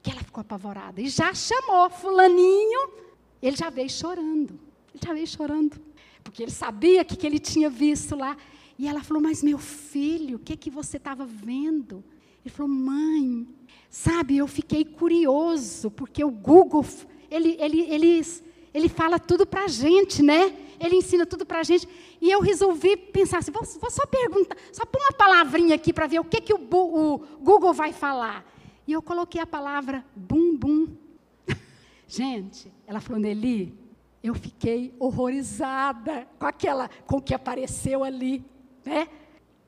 [0.03, 2.91] que ela ficou apavorada e já chamou fulaninho,
[3.41, 4.59] ele já veio chorando.
[4.93, 5.79] Ele já veio chorando,
[6.23, 8.35] porque ele sabia que, que ele tinha visto lá.
[8.77, 12.03] E ela falou: "Mas meu filho, o que que você estava vendo?"
[12.43, 13.47] Ele falou: "Mãe,
[13.89, 16.85] sabe, eu fiquei curioso, porque o Google,
[17.29, 20.55] ele, ele, eles ele fala tudo para a gente, né?
[20.79, 21.87] Ele ensina tudo para a gente.
[22.21, 26.07] E eu resolvi pensar assim, vou, vou só perguntar, só pôr uma palavrinha aqui para
[26.07, 28.45] ver o que, que o, o, Google vai falar.
[28.87, 30.87] E eu coloquei a palavra bum bum.
[32.07, 33.73] gente, ela falou, Nelly,
[34.23, 38.43] eu fiquei horrorizada com aquela, com o que apareceu ali,
[38.85, 39.07] né?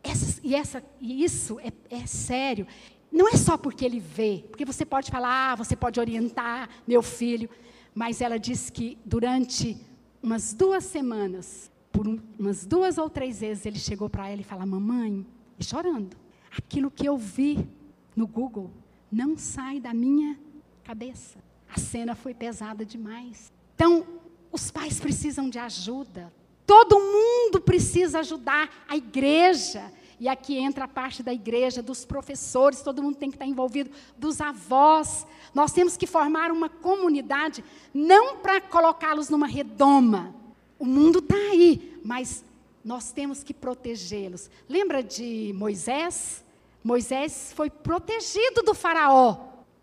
[0.04, 2.66] Essa, e, essa, e isso é, é sério.
[3.12, 7.02] Não é só porque ele vê, porque você pode falar, ah, você pode orientar meu
[7.02, 7.50] filho,
[7.94, 9.78] mas ela disse que durante
[10.22, 14.46] umas duas semanas, por um, umas duas ou três vezes, ele chegou para ela e
[14.46, 15.26] falou: Mamãe,
[15.60, 16.16] e chorando,
[16.56, 17.68] aquilo que eu vi
[18.16, 18.72] no Google
[19.12, 20.40] não sai da minha
[20.84, 21.40] cabeça.
[21.70, 23.52] A cena foi pesada demais.
[23.76, 24.06] Então,
[24.52, 26.34] os pais precisam de ajuda.
[26.66, 29.92] Todo mundo precisa ajudar a igreja.
[30.22, 33.90] E aqui entra a parte da igreja, dos professores, todo mundo tem que estar envolvido,
[34.16, 35.26] dos avós.
[35.52, 40.36] Nós temos que formar uma comunidade, não para colocá-los numa redoma.
[40.78, 42.46] O mundo está aí, mas
[42.86, 44.48] nós temos que protegê-los.
[44.70, 46.46] Lembra de Moisés?
[46.84, 49.38] Moisés foi protegido do faraó,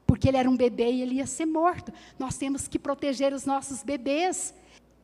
[0.07, 1.93] porque ele era um bebê e ele ia ser morto.
[2.17, 4.55] Nós temos que proteger os nossos bebês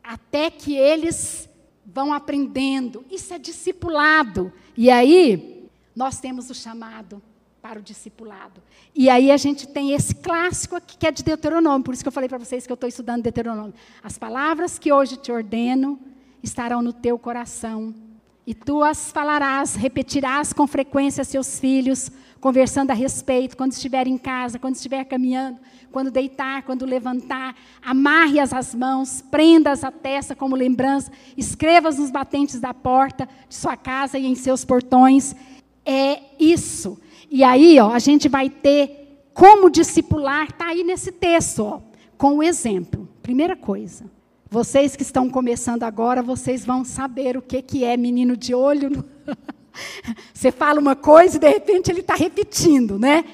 [0.00, 1.48] até que eles
[1.86, 3.04] vão aprendendo.
[3.10, 4.52] Isso é discipulado.
[4.76, 7.22] E aí, nós temos o chamado
[7.62, 8.60] para o discipulado.
[8.94, 12.08] E aí a gente tem esse clássico aqui que é de Deuteronômio, por isso que
[12.08, 13.72] eu falei para vocês que eu estou estudando Deuteronômio.
[14.02, 15.98] As palavras que hoje te ordeno
[16.42, 17.94] estarão no teu coração,
[18.46, 22.10] e tu as falarás, repetirás com frequência a seus filhos,
[22.44, 25.58] conversando a respeito, quando estiver em casa, quando estiver caminhando,
[25.90, 32.60] quando deitar, quando levantar, amarre-as às mãos, prenda-as à testa como lembrança, escreva-as nos batentes
[32.60, 35.34] da porta de sua casa e em seus portões.
[35.86, 37.00] É isso.
[37.30, 41.80] E aí, ó, a gente vai ter como discipular, está aí nesse texto, ó,
[42.18, 43.08] com o exemplo.
[43.22, 44.04] Primeira coisa,
[44.50, 49.02] vocês que estão começando agora, vocês vão saber o que, que é menino de olho.
[50.32, 53.24] Você fala uma coisa e de repente ele está repetindo, né?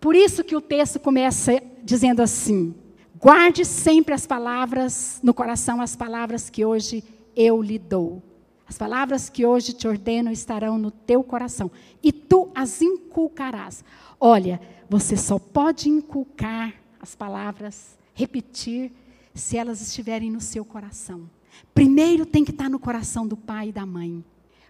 [0.00, 2.74] Por isso que o texto começa dizendo assim:
[3.18, 7.02] guarde sempre as palavras no coração, as palavras que hoje
[7.34, 8.22] eu lhe dou.
[8.68, 11.70] As palavras que hoje te ordeno estarão no teu coração
[12.02, 13.84] e tu as inculcarás.
[14.18, 18.92] Olha, você só pode inculcar as palavras, repetir,
[19.34, 21.30] se elas estiverem no seu coração.
[21.74, 24.24] Primeiro tem que estar no coração do pai e da mãe,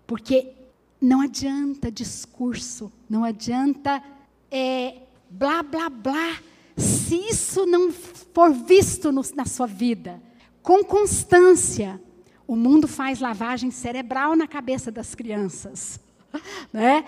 [0.07, 0.53] porque
[1.01, 4.03] não adianta discurso, não adianta
[4.51, 6.39] é, blá, blá, blá,
[6.77, 10.21] se isso não for visto no, na sua vida,
[10.63, 12.01] com constância,
[12.47, 16.01] o mundo faz lavagem cerebral na cabeça das crianças.
[16.71, 17.07] Né?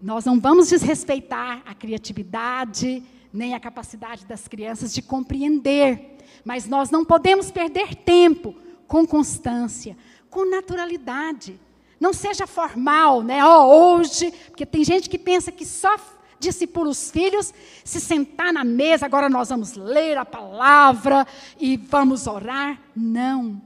[0.00, 6.90] Nós não vamos desrespeitar a criatividade, nem a capacidade das crianças de compreender, mas nós
[6.90, 8.54] não podemos perder tempo
[8.86, 9.96] com constância,
[10.30, 11.60] com naturalidade.
[12.00, 13.44] Não seja formal, né?
[13.44, 15.94] Oh, hoje, porque tem gente que pensa que só
[16.38, 17.52] discipula os filhos
[17.84, 21.26] se sentar na mesa, agora nós vamos ler a palavra
[21.58, 22.80] e vamos orar.
[22.96, 23.60] Não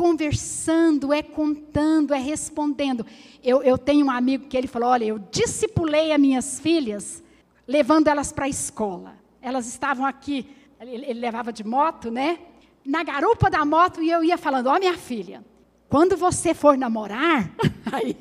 [0.00, 3.04] conversando, é contando, é respondendo.
[3.44, 7.22] Eu, eu tenho um amigo que ele falou: olha, eu discipulei as minhas filhas,
[7.68, 9.18] levando elas para a escola.
[9.42, 10.48] Elas estavam aqui,
[10.80, 12.38] ele, ele, levava de moto, né?
[12.82, 15.44] Na garupa da moto, e eu ia falando: ó, oh, minha filha,
[15.90, 17.50] quando você for namorar,
[17.92, 18.16] aí.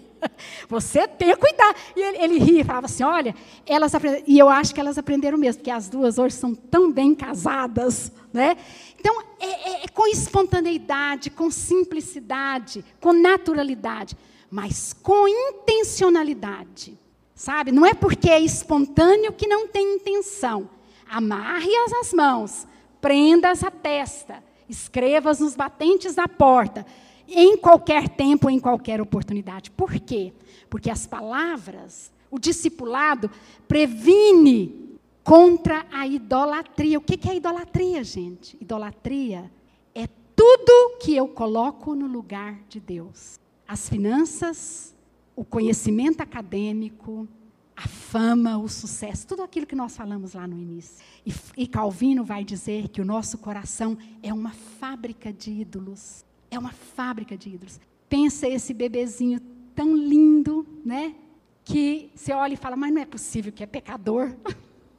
[0.67, 1.73] Você tem que cuidar.
[1.95, 3.33] E ele, ele ria e falava assim: olha,
[3.65, 3.93] elas.
[4.27, 8.11] E eu acho que elas aprenderam mesmo, porque as duas hoje são tão bem casadas.
[8.33, 8.57] Né?
[8.99, 14.17] Então, é, é, é com espontaneidade, com simplicidade, com naturalidade,
[14.49, 16.97] mas com intencionalidade.
[17.33, 17.71] Sabe?
[17.71, 20.69] Não é porque é espontâneo que não tem intenção.
[21.09, 22.67] Amarre-as as mãos,
[22.99, 26.85] prenda-as à testa, escreva-as nos batentes da porta
[27.29, 29.71] em qualquer tempo, em qualquer oportunidade.
[29.71, 30.33] Por quê?
[30.69, 33.29] Porque as palavras, o discipulado,
[33.67, 36.97] previne contra a idolatria.
[36.97, 38.57] O que é idolatria, gente?
[38.59, 39.51] Idolatria
[39.93, 43.39] é tudo que eu coloco no lugar de Deus.
[43.67, 44.95] As finanças,
[45.35, 47.27] o conhecimento acadêmico,
[47.75, 50.97] a fama, o sucesso, tudo aquilo que nós falamos lá no início.
[51.25, 56.25] E, e Calvino vai dizer que o nosso coração é uma fábrica de ídolos.
[56.51, 57.79] É uma fábrica de ídolos.
[58.07, 59.39] Pensa esse bebezinho
[59.75, 61.15] tão lindo, né?
[61.63, 64.35] Que você olha e fala, mas não é possível que é pecador.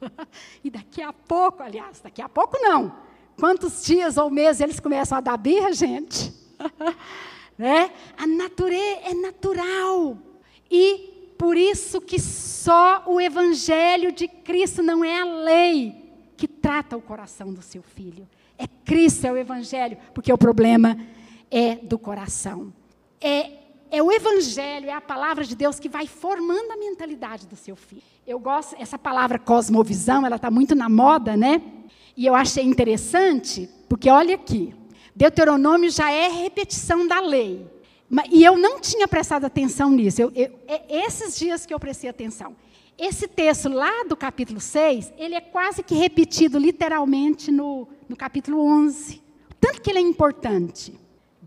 [0.63, 2.95] e daqui a pouco, aliás, daqui a pouco não.
[3.37, 6.33] Quantos dias ou meses eles começam a dar birra, gente?
[7.57, 7.91] né?
[8.17, 10.17] A natureza é natural.
[10.69, 16.01] E por isso que só o evangelho de Cristo não é a lei
[16.37, 18.27] que trata o coração do seu filho.
[18.57, 20.97] É Cristo, é o evangelho, porque o problema
[21.51, 22.73] é do coração.
[23.19, 23.51] É,
[23.91, 27.75] é o Evangelho, é a palavra de Deus que vai formando a mentalidade do seu
[27.75, 28.01] filho.
[28.25, 31.61] Eu gosto, essa palavra cosmovisão, ela está muito na moda, né?
[32.15, 34.73] E eu achei interessante, porque olha aqui,
[35.13, 37.69] Deuteronômio já é repetição da lei.
[38.29, 40.21] E eu não tinha prestado atenção nisso.
[40.21, 42.55] Eu, eu, é esses dias que eu prestei atenção.
[42.97, 48.63] Esse texto lá do capítulo 6, ele é quase que repetido literalmente no, no capítulo
[48.63, 49.21] 11.
[49.59, 51.00] Tanto que ele é importante.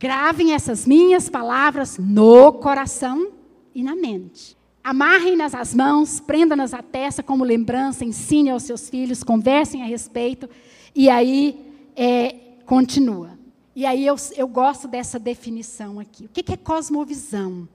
[0.04, 3.32] Gravem essas minhas palavras no coração
[3.74, 4.54] e na mente.
[4.84, 10.46] Amarrem-nas às mãos, prendam-nas à testa como lembrança, ensinem aos seus filhos, conversem a respeito.
[10.94, 11.58] E aí,
[11.96, 12.32] é,
[12.66, 13.38] continua.
[13.74, 16.26] E aí eu, eu gosto dessa definição aqui.
[16.26, 17.66] O que, é cosmovisão?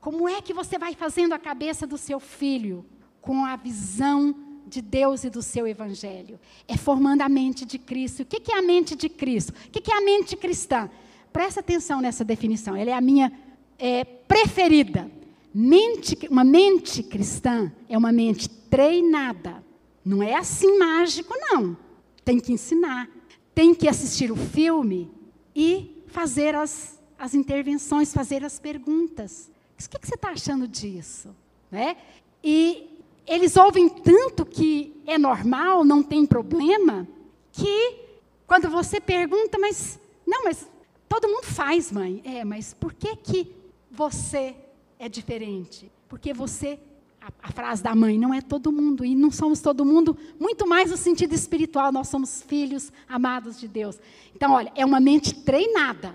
[0.00, 2.86] Como é que você vai fazendo a cabeça do seu filho
[3.20, 4.32] com a visão
[4.68, 6.38] de Deus e do seu evangelho?
[6.68, 8.22] É formando a mente de Cristo.
[8.22, 9.52] O que, é a mente de Cristo?
[9.66, 10.88] O que é a mente cristã?
[11.32, 13.32] Presta atenção nessa definição, ela é a minha
[13.78, 15.10] é, preferida.
[15.54, 19.62] Mente, uma mente cristã é uma mente treinada.
[20.04, 21.76] Não é assim mágico, não.
[22.24, 23.08] Tem que ensinar.
[23.54, 25.10] Tem que assistir o filme
[25.54, 29.50] e fazer as, as intervenções, fazer as perguntas.
[29.74, 31.34] O que, que você está achando disso?
[31.70, 31.96] Né?
[32.42, 37.06] E eles ouvem tanto que é normal, não tem problema,
[37.50, 38.00] que
[38.46, 40.66] quando você pergunta, mas não, mas
[41.12, 42.22] todo mundo faz, mãe.
[42.24, 43.54] É, mas por que que
[43.90, 44.56] você
[44.98, 45.92] é diferente?
[46.08, 46.80] Porque você
[47.20, 50.66] a, a, frase da mãe, não é todo mundo, e não somos todo mundo, muito
[50.66, 54.00] mais no sentido espiritual, nós somos filhos amados de Deus.
[54.34, 56.14] Então, olha, é uma mente treinada,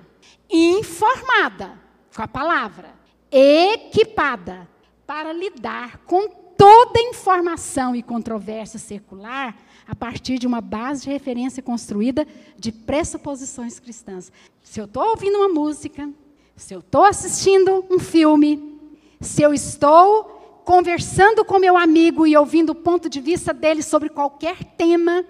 [0.50, 1.80] informada
[2.14, 2.93] com a palavra,
[3.32, 4.68] equipada
[5.06, 6.28] para lidar com
[6.58, 9.56] toda informação e controvérsia secular
[9.88, 12.28] a partir de uma base de referência construída
[12.58, 14.32] de pressuposições cristãs.
[14.62, 16.10] Se eu estou ouvindo uma música,
[16.56, 18.80] se eu estou assistindo um filme,
[19.22, 24.10] se eu estou conversando com meu amigo e ouvindo o ponto de vista dele sobre
[24.10, 25.24] qualquer tema,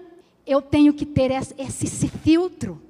[0.44, 2.82] eu tenho que ter esse, esse filtro.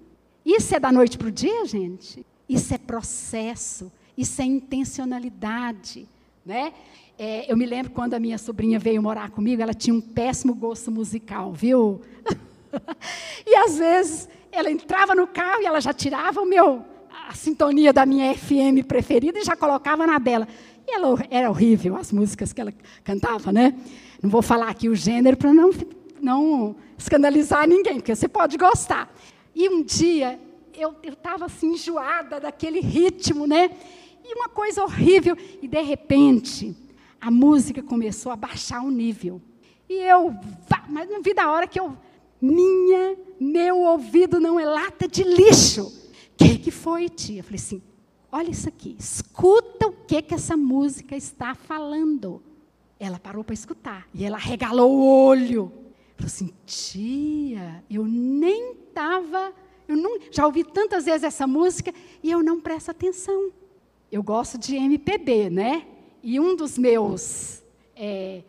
[0.46, 2.24] Isso é da noite para o dia, gente?
[2.48, 6.08] Isso é processo, isso é intencionalidade.
[6.46, 6.72] Né?
[7.20, 10.54] É, eu me lembro quando a minha sobrinha veio morar comigo, ela tinha um péssimo
[10.54, 12.00] gosto musical, viu?
[13.44, 16.84] e às vezes ela entrava no carro e ela já tirava o meu,
[17.28, 20.46] a sintonia da minha FM preferida e já colocava na dela.
[20.86, 23.74] E ela era horrível, as músicas que ela cantava, né?
[24.22, 25.72] Não vou falar aqui o gênero para não,
[26.20, 29.12] não escandalizar ninguém, porque você pode gostar.
[29.56, 30.38] E um dia,
[30.72, 33.72] eu estava assim, enjoada daquele ritmo, né?
[34.24, 35.36] E uma coisa horrível.
[35.60, 36.76] E, de repente,
[37.20, 39.40] a música começou a baixar o nível.
[39.88, 40.34] E eu,
[40.88, 41.96] mas não vi da hora que eu,
[42.40, 45.86] minha, meu ouvido não é lata de lixo.
[45.86, 47.40] O que, que foi, tia?
[47.40, 47.82] Eu falei assim,
[48.30, 52.42] Olha isso aqui, escuta o que, que essa música está falando.
[53.00, 55.72] Ela parou para escutar e ela regalou o olho.
[56.14, 59.52] Falou assim: tia, eu nem estava.
[59.86, 63.50] Eu não, já ouvi tantas vezes essa música e eu não presto atenção.
[64.12, 65.86] Eu gosto de MPB, né?
[66.30, 67.62] E um dos meus,
[67.96, 68.42] é,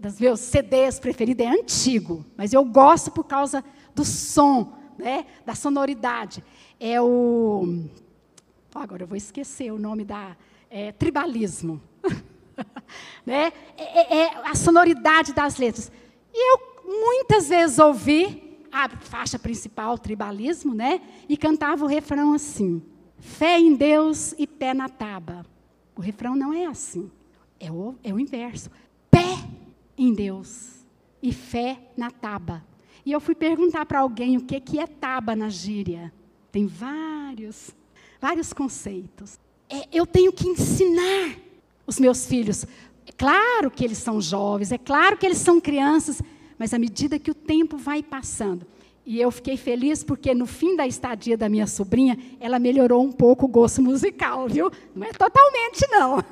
[0.00, 5.26] dos meus CDs preferidos é antigo, mas eu gosto por causa do som, né?
[5.44, 6.44] da sonoridade.
[6.78, 7.80] É o
[8.72, 10.36] agora eu vou esquecer o nome da
[10.70, 11.82] é, tribalismo.
[13.26, 13.52] né?
[13.76, 15.90] É, é, é, a sonoridade das letras.
[16.32, 21.00] E eu muitas vezes ouvi a faixa principal, tribalismo, né?
[21.28, 22.80] E cantava o refrão assim:
[23.18, 25.44] fé em Deus e pé na taba.
[25.96, 27.10] O refrão não é assim.
[27.58, 28.70] É o, é o inverso.
[29.10, 29.36] Pé
[29.96, 30.84] em Deus
[31.22, 32.64] e fé na taba.
[33.04, 36.12] E eu fui perguntar para alguém o que, que é taba na gíria.
[36.50, 37.74] Tem vários
[38.20, 39.38] vários conceitos.
[39.68, 41.36] É, eu tenho que ensinar
[41.86, 42.66] os meus filhos.
[43.06, 46.20] É claro que eles são jovens, é claro que eles são crianças,
[46.58, 48.66] mas à medida que o tempo vai passando.
[49.10, 53.10] E eu fiquei feliz porque no fim da estadia da minha sobrinha, ela melhorou um
[53.10, 54.70] pouco o gosto musical, viu?
[54.94, 56.24] Não é totalmente, não.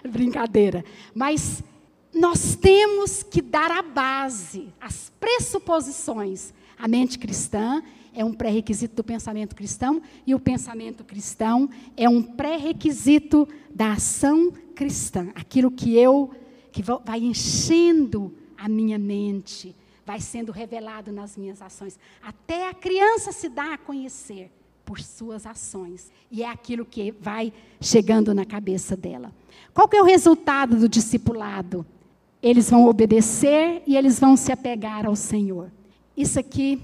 [0.10, 0.82] Brincadeira.
[1.14, 1.62] Mas
[2.10, 6.54] nós temos que dar a base, as pressuposições.
[6.78, 7.82] A mente cristã
[8.14, 11.68] é um pré-requisito do pensamento cristão e o pensamento cristão
[11.98, 15.28] é um pré-requisito da ação cristã.
[15.34, 16.30] Aquilo que eu
[16.72, 19.76] que vai enchendo a minha mente,
[20.06, 24.52] vai sendo revelado nas minhas ações, até a criança se dá a conhecer
[24.84, 26.12] por suas ações.
[26.30, 29.32] E é aquilo que vai chegando na cabeça dela.
[29.74, 31.84] Qual que é o resultado do discipulado?
[32.40, 35.72] Eles vão obedecer e eles vão se apegar ao Senhor.
[36.16, 36.80] Isso aqui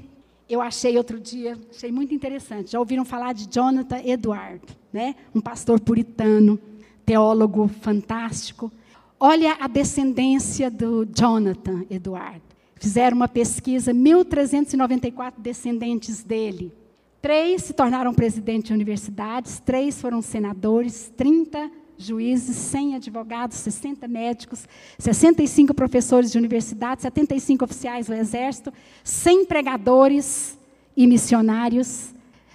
[0.49, 2.73] eu achei outro dia, achei muito interessante.
[2.73, 4.61] Já ouviram falar de Jonathan Edward,
[4.93, 5.15] né?
[5.33, 6.59] Um pastor puritano,
[7.07, 8.71] teólogo fantástico.
[9.19, 12.43] Olha a descendência do Jonathan Edward.
[12.83, 16.73] Fizeram uma pesquisa, 1.394 descendentes dele.
[17.21, 24.67] Três se tornaram presidentes de universidades, três foram senadores, 30 juízes, 100 advogados, 60 médicos,
[24.99, 28.73] 65 professores de universidade, 75 oficiais do Exército,
[29.05, 30.59] 100 pregadores
[30.97, 32.13] e missionários,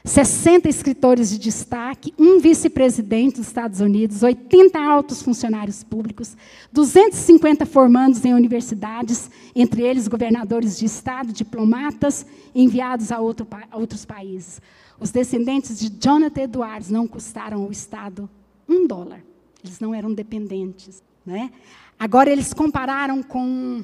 [0.07, 6.37] 60 escritores de destaque, um vice-presidente dos Estados Unidos, 80 altos funcionários públicos,
[6.71, 14.05] 250 formandos em universidades, entre eles governadores de estado, diplomatas enviados a, outro, a outros
[14.05, 14.61] países.
[14.97, 18.29] Os descendentes de Jonathan Edwards não custaram ao Estado
[18.67, 19.21] um dólar.
[19.63, 21.03] Eles não eram dependentes.
[21.25, 21.51] Né?
[21.99, 23.83] Agora, eles compararam com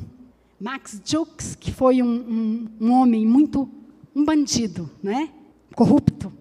[0.59, 3.69] Max Jukes, que foi um, um, um homem muito.
[4.15, 5.29] um bandido, né?
[5.75, 6.31] Corrupto.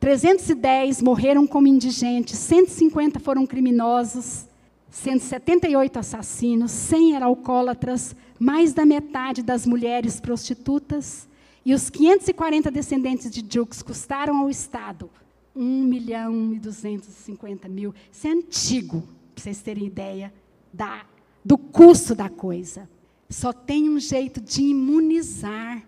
[0.00, 4.46] 310 morreram como indigentes, 150 foram criminosos,
[4.90, 11.28] 178 assassinos, 100 eram alcoólatras, mais da metade das mulheres prostitutas,
[11.64, 15.08] e os 540 descendentes de Jukes custaram ao Estado
[15.54, 17.94] 1 milhão e 250 mil.
[18.10, 19.02] Isso é antigo,
[19.34, 20.32] para vocês terem ideia
[20.72, 21.04] da,
[21.44, 22.88] do custo da coisa.
[23.30, 25.82] Só tem um jeito de imunizar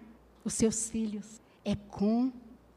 [0.45, 2.31] os seus filhos: é com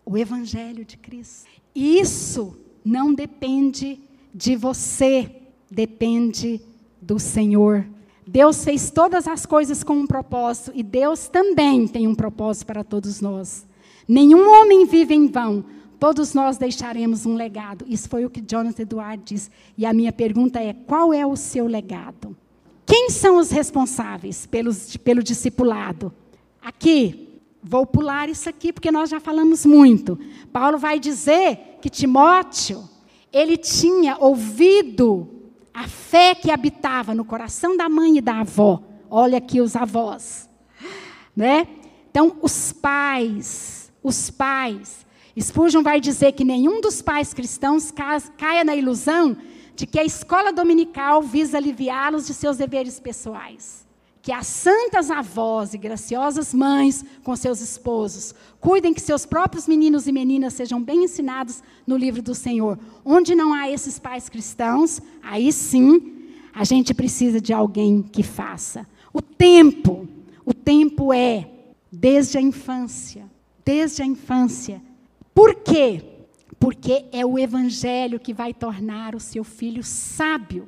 [0.07, 1.49] o Evangelho de Cristo.
[1.75, 3.99] Isso não depende
[4.33, 5.29] de você,
[5.69, 6.61] depende
[7.01, 7.85] do Senhor.
[8.25, 12.85] Deus fez todas as coisas com um propósito e Deus também tem um propósito para
[12.85, 13.67] todos nós.
[14.07, 15.65] Nenhum homem vive em vão,
[15.99, 17.83] todos nós deixaremos um legado.
[17.85, 19.49] Isso foi o que Jonathan Edward disse.
[19.77, 22.35] E a minha pergunta é: qual é o seu legado?
[22.85, 26.13] Quem são os responsáveis pelos, pelo discipulado?
[26.61, 27.26] Aqui,
[27.63, 30.19] vou pular isso aqui porque nós já falamos muito.
[30.51, 32.87] Paulo vai dizer que Timóteo,
[33.31, 35.29] ele tinha ouvido
[35.73, 38.81] a fé que habitava no coração da mãe e da avó.
[39.09, 40.49] Olha aqui os avós,
[41.35, 41.67] né?
[42.09, 45.05] Então, os pais, os pais,
[45.39, 47.93] Spurgeon vai dizer que nenhum dos pais cristãos
[48.37, 49.37] caia na ilusão
[49.75, 53.86] de que a escola dominical visa aliviá-los de seus deveres pessoais.
[54.27, 60.05] Que as santas avós e graciosas mães com seus esposos cuidem que seus próprios meninos
[60.05, 62.77] e meninas sejam bem ensinados no livro do Senhor.
[63.05, 68.85] Onde não há esses pais cristãos, aí sim a gente precisa de alguém que faça.
[69.13, 70.05] O tempo,
[70.45, 71.49] o tempo é
[71.89, 73.23] desde a infância,
[73.63, 74.81] desde a infância
[75.37, 76.03] por quê?
[76.59, 80.67] Porque é o evangelho que vai tornar o seu filho sábio,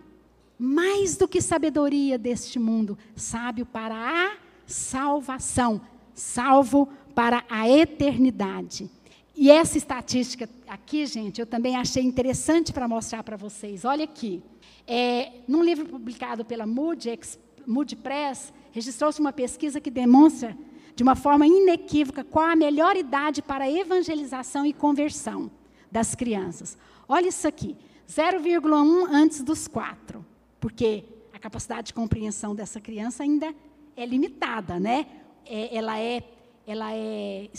[0.60, 4.38] mais do que sabedoria deste mundo, sábio para a
[4.68, 5.80] salvação,
[6.14, 8.90] salvo para a eternidade.
[9.36, 13.86] E essa estatística aqui, gente, eu também achei interessante para mostrar para vocês.
[13.86, 14.44] Olha aqui.
[14.86, 17.18] É, num livro publicado pela Moody,
[17.66, 20.58] Moody Press, registrou-se uma pesquisa que demonstra
[20.94, 25.50] de uma forma inequívoca qual a melhor idade para evangelização e conversão
[25.90, 26.78] das crianças.
[27.08, 27.78] Olha isso aqui,
[28.10, 30.26] 0,1 antes dos 4,
[30.60, 31.04] porque
[31.34, 33.54] a capacidade de compreensão dessa criança ainda
[33.96, 35.08] é limitada, né?
[35.46, 36.24] É, ela, é,
[36.68, 37.50] ela, é,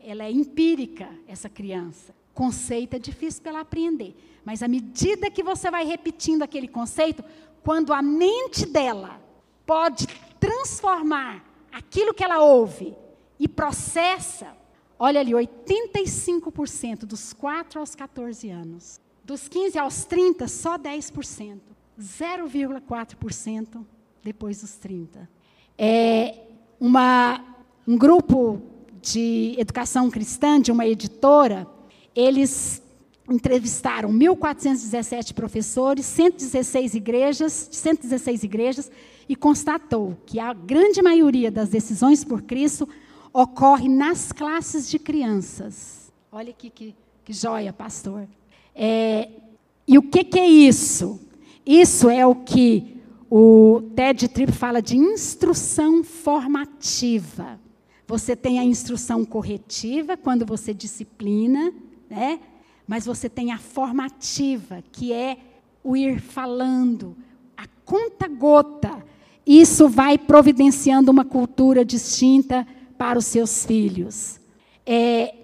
[0.00, 2.14] ela é empírica, essa criança.
[2.34, 4.16] Conceito é difícil para ela aprender.
[4.44, 7.24] Mas à medida que você vai repetindo aquele conceito,
[7.62, 9.20] quando a mente dela
[9.64, 10.06] pode
[10.40, 12.94] transformar aquilo que ela ouve
[13.38, 14.56] e processa,
[14.98, 19.00] olha ali, 85% dos 4 aos 14 anos.
[19.24, 21.60] Dos 15 aos 30, só 10%.
[21.98, 23.84] 0,4%
[24.22, 25.28] depois dos 30.
[25.78, 26.46] É
[26.80, 27.44] uma,
[27.86, 28.62] um grupo
[29.00, 31.66] de educação cristã, de uma editora,
[32.14, 32.82] eles
[33.28, 38.90] entrevistaram 1.417 professores, 116 igrejas, 116 igrejas,
[39.28, 42.88] e constatou que a grande maioria das decisões por Cristo
[43.32, 46.12] ocorre nas classes de crianças.
[46.30, 48.28] Olha aqui que, que joia, pastor.
[48.74, 49.28] É,
[49.86, 51.20] e o que, que é isso?
[51.64, 53.00] Isso é o que
[53.30, 57.58] o Ted Tripp fala de instrução formativa.
[58.06, 61.72] Você tem a instrução corretiva, quando você disciplina,
[62.10, 62.40] né?
[62.86, 65.38] mas você tem a formativa, que é
[65.82, 67.16] o ir falando,
[67.56, 69.02] a conta-gota.
[69.46, 72.66] Isso vai providenciando uma cultura distinta
[72.98, 74.38] para os seus filhos.
[74.84, 75.34] É,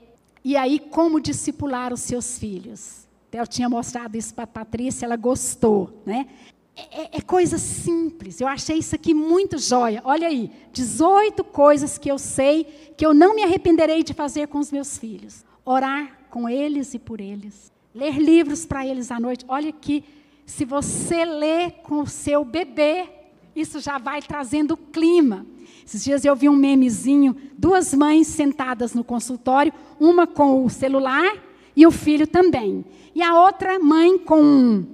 [0.45, 3.08] e aí, como discipular os seus filhos?
[3.33, 6.03] Eu tinha mostrado isso para a Patrícia, ela gostou.
[6.07, 6.27] Né?
[6.75, 8.41] É, é, é, coisa simples.
[8.41, 10.01] Eu achei isso aqui muito jóia.
[10.05, 12.65] Olha aí, 18 coisas que eu sei
[12.97, 15.45] que eu não me arrependerei de fazer com os meus filhos.
[15.65, 17.73] Orar com eles e por eles.
[17.95, 19.45] Ler livros para eles à noite.
[19.49, 20.05] Olha aqui,
[20.47, 23.09] se você lê com o seu bebê,
[23.55, 25.45] isso já vai trazendo clima.
[25.85, 31.48] Esses dias eu vi um memezinho, duas mães sentadas no consultório, uma com o celular
[31.79, 32.85] e o filho também.
[33.15, 34.85] E a outra mãe com um,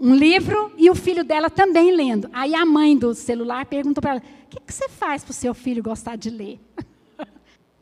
[0.00, 2.30] um livro e o filho dela também lendo.
[2.32, 5.34] Aí a mãe do celular perguntou para ela: o que, que você faz para o
[5.34, 6.58] seu filho gostar de ler?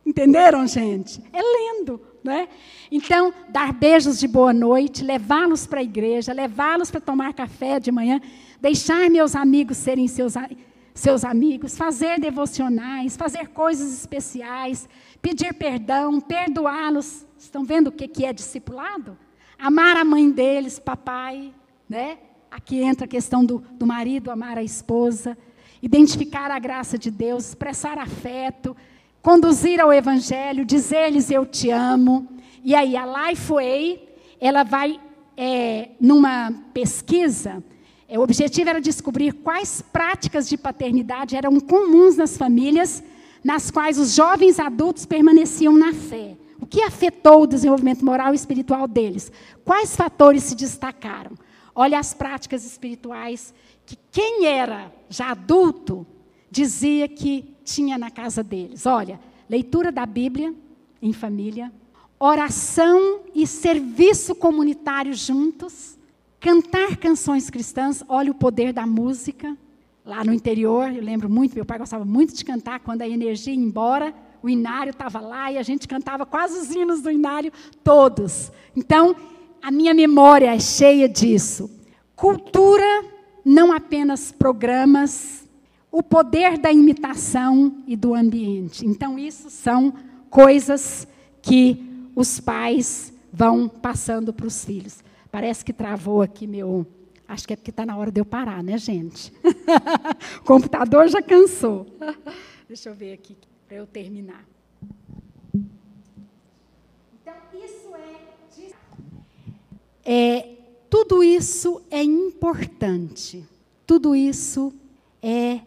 [0.05, 1.23] Entenderam, gente?
[1.33, 2.01] É lendo.
[2.25, 2.49] Né?
[2.91, 7.93] Então, dar beijos de boa noite, levá-los para a igreja, levá-los para tomar café de
[7.93, 8.21] manhã,
[8.61, 10.35] deixar meus amigos serem seus,
[10.93, 14.89] seus amigos, fazer devocionais, fazer coisas especiais,
[15.23, 17.28] pedir perdão, perdoá-los.
[17.39, 19.16] Estão vendo o que, que é discipulado?
[19.59, 21.55] Amar a mãe deles, papai,
[21.89, 22.18] né?
[22.51, 25.36] Aqui entra a questão do, do marido amar a esposa,
[25.80, 28.76] identificar a graça de Deus, expressar afeto,
[29.22, 32.28] conduzir ao Evangelho, dizer-lhes eu te amo.
[32.64, 34.09] E aí a Lifeway,
[34.41, 34.99] ela vai,
[35.36, 37.62] é, numa pesquisa,
[38.09, 43.03] é, o objetivo era descobrir quais práticas de paternidade eram comuns nas famílias
[43.45, 46.36] nas quais os jovens adultos permaneciam na fé.
[46.69, 49.33] Que afetou o desenvolvimento moral e espiritual deles?
[49.64, 51.33] Quais fatores se destacaram?
[51.75, 53.55] Olha as práticas espirituais
[53.87, 56.07] que quem era já adulto
[56.51, 58.85] dizia que tinha na casa deles.
[58.87, 60.55] Olha, leitura da Bíblia
[61.01, 61.73] em família,
[62.19, 65.97] oração e serviço comunitário juntos,
[66.41, 69.57] cantar canções cristãs, olha o poder da música.
[70.05, 73.53] Lá no interior, eu lembro muito, meu pai gostava muito de cantar quando a energia
[73.53, 77.53] ia embora, o inário estava lá e a gente cantava quase os hinos do inário
[77.82, 78.53] todos.
[78.76, 79.16] Então,
[79.62, 81.70] a minha memória é cheia disso.
[82.14, 83.05] Cultura,
[83.45, 85.49] não apenas programas,
[85.91, 88.86] o poder da imitação e do ambiente.
[88.86, 89.93] Então, isso são
[90.30, 91.07] coisas
[91.43, 95.03] que os pais vão passando para os filhos.
[95.30, 96.86] Parece que travou aqui meu.
[97.26, 99.32] Acho que é porque está na hora de eu parar, né, gente?
[100.41, 101.86] o computador já cansou.
[102.66, 103.34] Deixa eu ver aqui
[103.69, 104.49] para eu terminar.
[107.21, 107.95] Então, isso
[110.05, 110.55] é, é.
[110.89, 113.47] Tudo isso é importante.
[113.87, 114.73] Tudo isso
[115.23, 115.61] é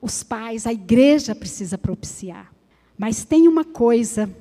[0.00, 2.54] os pais, a igreja precisa propiciar.
[2.96, 4.32] Mas tem uma coisa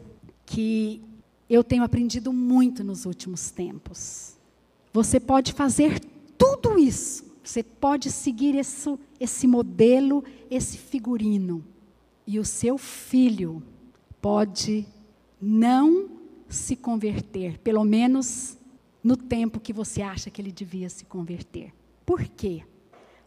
[0.46, 1.02] que
[1.50, 4.38] eu tenho aprendido muito nos últimos tempos.
[4.94, 6.00] Você pode fazer
[6.38, 7.26] tudo isso.
[7.44, 11.66] Você pode seguir esse, esse modelo, esse figurino.
[12.32, 13.64] E o seu filho
[14.22, 14.86] pode
[15.42, 16.12] não
[16.48, 18.56] se converter, pelo menos
[19.04, 21.74] no tempo que você acha que ele devia se converter.
[22.06, 22.64] Por quê?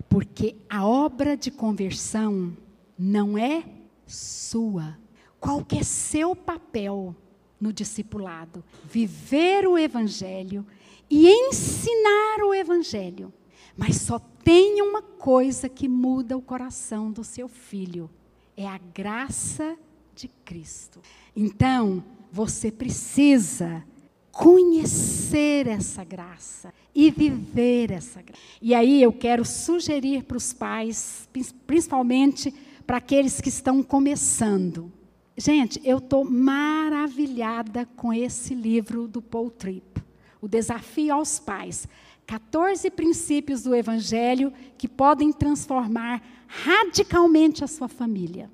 [0.08, 2.56] Porque a obra de conversão
[2.96, 3.64] não é
[4.06, 4.96] sua.
[5.40, 7.12] Qual que é seu papel
[7.60, 8.62] no discipulado?
[8.84, 10.64] Viver o evangelho
[11.10, 13.34] e ensinar o evangelho.
[13.76, 18.08] Mas só tem uma coisa que muda o coração do seu filho
[18.56, 19.76] é a graça
[20.14, 21.00] de Cristo.
[21.34, 23.84] Então, você precisa
[24.30, 28.40] conhecer essa graça e viver essa graça.
[28.60, 31.28] E aí eu quero sugerir para os pais,
[31.66, 32.52] principalmente
[32.86, 34.90] para aqueles que estão começando.
[35.36, 40.02] Gente, eu estou maravilhada com esse livro do Paul Tripp,
[40.40, 41.86] O Desafio aos Pais.
[42.26, 46.22] 14 princípios do Evangelho que podem transformar
[46.52, 48.50] radicalmente a sua família.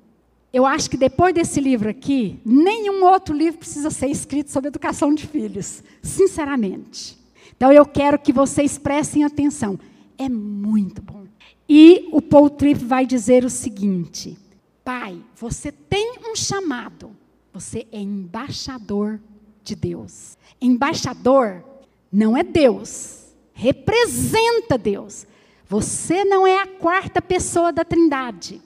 [0.53, 5.13] Eu acho que depois desse livro aqui, nenhum outro livro precisa ser escrito sobre educação
[5.13, 7.19] de filhos, sinceramente.
[7.57, 9.79] Então eu quero que vocês prestem atenção.
[10.17, 11.27] É muito bom.
[11.69, 14.39] E o Paul Tripp vai dizer o seguinte:
[14.85, 17.11] Pai, você tem um chamado.
[17.53, 19.21] Você é embaixador
[19.63, 20.39] de Deus.
[20.61, 21.63] Embaixador
[22.11, 25.27] não é Deus, representa Deus.
[25.69, 28.63] Você não é a quarta pessoa da Trindade.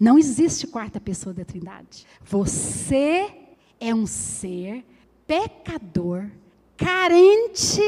[0.00, 2.06] Não existe quarta pessoa da Trindade.
[2.24, 3.30] Você
[3.78, 4.84] é um ser
[5.26, 6.30] pecador,
[6.76, 7.82] carente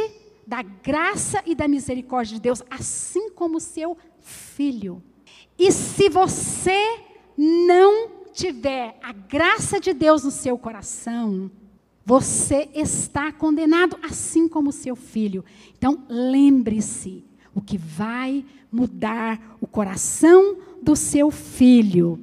[0.46, 5.02] da graça e da misericórdia de Deus, assim como seu filho.
[5.58, 7.00] E se você
[7.36, 11.50] não tiver a graça de Deus no seu coração,
[12.04, 15.44] você está condenado, assim como seu filho.
[15.76, 22.18] Então, lembre-se: o que vai mudar o coração do seu filho.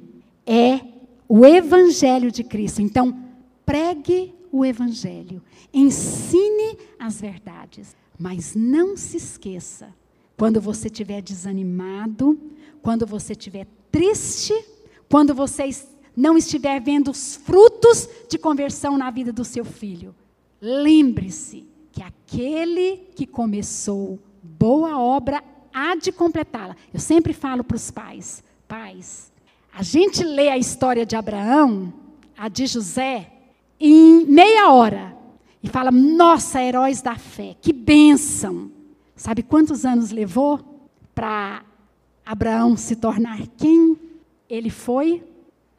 [0.46, 0.80] É
[1.28, 2.80] o Evangelho de Cristo.
[2.80, 3.16] Então,
[3.64, 5.42] pregue o Evangelho,
[5.72, 9.92] ensine as verdades, mas não se esqueça,
[10.36, 12.38] quando você estiver desanimado,
[12.82, 14.54] quando você estiver triste,
[15.10, 15.68] quando você
[16.14, 20.14] não estiver vendo os frutos de conversão na vida do seu filho,
[20.60, 25.42] lembre-se que aquele que começou boa obra
[25.76, 26.74] há de completá-la.
[26.92, 29.30] Eu sempre falo para os pais: pais,
[29.74, 31.92] a gente lê a história de Abraão,
[32.34, 33.30] a de José,
[33.78, 35.14] em meia hora.
[35.62, 38.70] E fala, nossa, heróis da fé, que bênção.
[39.16, 41.64] Sabe quantos anos levou para
[42.24, 43.98] Abraão se tornar quem
[44.48, 45.24] ele foi?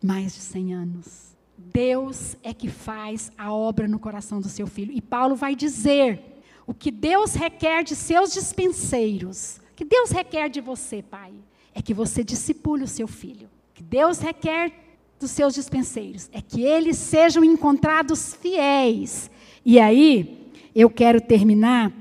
[0.04, 1.38] Mais de 100 anos.
[1.58, 4.92] Deus é que faz a obra no coração do seu filho.
[4.92, 10.60] E Paulo vai dizer: o que Deus requer de seus dispenseiros, que Deus requer de
[10.60, 11.32] você, pai,
[11.72, 13.48] é que você discipule o seu filho.
[13.76, 14.74] Que Deus requer
[15.20, 19.30] dos seus dispenseiros é que eles sejam encontrados fiéis.
[19.64, 21.94] E aí, eu quero terminar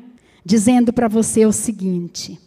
[0.43, 2.41] dizendo para você o seguinte: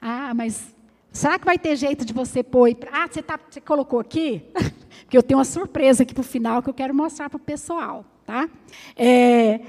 [0.00, 0.72] Ah, mas
[1.12, 2.76] Será que vai ter jeito de você pôr?
[2.92, 4.42] Ah, você, tá, você colocou aqui?
[5.02, 7.40] Porque eu tenho uma surpresa aqui para o final que eu quero mostrar para o
[7.40, 8.04] pessoal.
[8.24, 8.48] Tá?
[8.94, 9.60] É,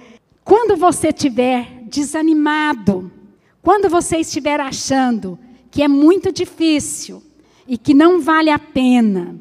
[0.44, 3.10] quando você estiver desanimado,
[3.62, 5.38] quando você estiver achando
[5.70, 7.22] que é muito difícil
[7.68, 9.36] e que não vale a pena,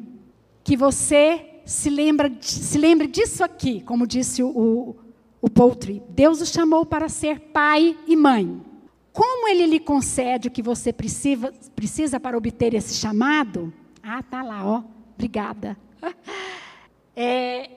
[0.63, 4.95] que você se, lembra, se lembre disso aqui, como disse o,
[5.41, 6.03] o, Tripp.
[6.09, 8.61] Deus o chamou para ser pai e mãe.
[9.11, 13.73] Como ele lhe concede o que você precisa, precisa para obter esse chamado?
[14.03, 14.83] Ah, tá lá, ó.
[15.15, 15.77] Obrigada.
[17.19, 17.71] É,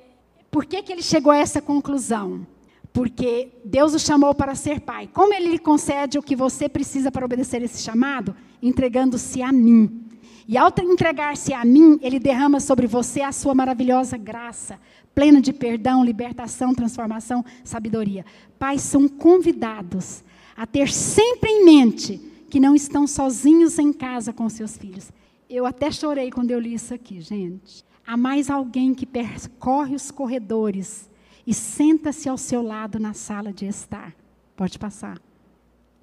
[0.51, 2.47] por que, que ele chegou a essa conclusão?
[2.93, 5.09] Porque Deus o chamou para ser pai.
[5.12, 8.34] Como ele lhe concede o que você precisa para obedecer esse chamado?
[8.61, 10.07] Entregando-se a mim.
[10.49, 14.80] E ao entregar-se a mim, ele derrama sobre você a sua maravilhosa graça,
[15.14, 18.24] plena de perdão, libertação, transformação, sabedoria.
[18.59, 20.24] Pais são convidados
[20.57, 22.20] a ter sempre em mente
[22.51, 25.12] que não estão sozinhos em casa com seus filhos.
[25.49, 27.84] Eu até chorei quando eu li isso aqui, gente.
[28.07, 31.09] Há mais alguém que percorre os corredores
[31.51, 34.14] e senta-se ao seu lado na sala de estar.
[34.55, 35.20] Pode passar.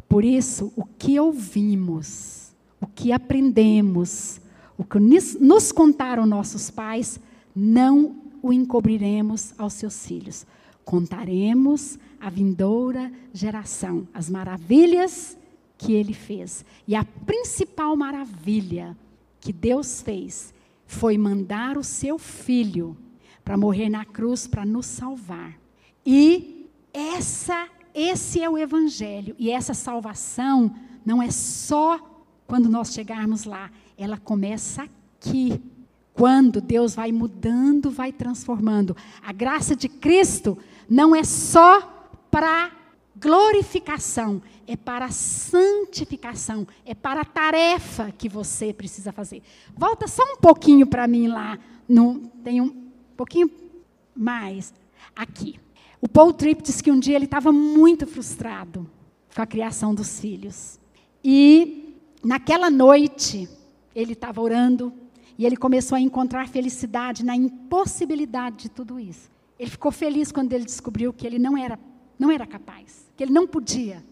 [0.10, 4.41] Por isso, o que ouvimos, o que aprendemos,
[4.78, 7.18] o que nos contaram nossos pais,
[7.56, 10.45] não o encobriremos aos seus filhos.
[10.84, 15.38] Contaremos à vindoura geração as maravilhas
[15.78, 16.66] que ele fez.
[16.86, 18.98] E a principal maravilha
[19.39, 20.54] que Deus fez
[20.86, 22.98] foi mandar o seu filho
[23.48, 25.58] para morrer na cruz para nos salvar.
[26.06, 30.76] E essa esse é o evangelho e essa salvação
[31.06, 31.98] não é só
[32.45, 35.62] quando nós chegarmos lá, ela começa aqui.
[36.14, 38.98] Quando Deus vai mudando, vai transformando.
[39.24, 40.58] A graça de Cristo
[40.89, 42.70] não é só para
[43.16, 49.41] glorificação, é para santificação, é para a tarefa que você precisa fazer.
[49.74, 52.87] Volta só um pouquinho para mim lá, no, tem um,
[53.18, 53.49] pouquinho
[54.15, 54.74] mais
[55.15, 55.59] aqui.
[55.99, 58.89] O Paul Tripp disse que um dia ele estava muito frustrado
[59.36, 60.80] com a criação dos filhos.
[61.24, 63.49] E naquela noite,
[63.95, 64.93] ele estava orando
[65.38, 69.30] e ele começou a encontrar felicidade na impossibilidade de tudo isso.
[69.59, 71.80] Ele ficou feliz quando ele descobriu que ele não era,
[72.18, 74.03] não era capaz, que ele não podia.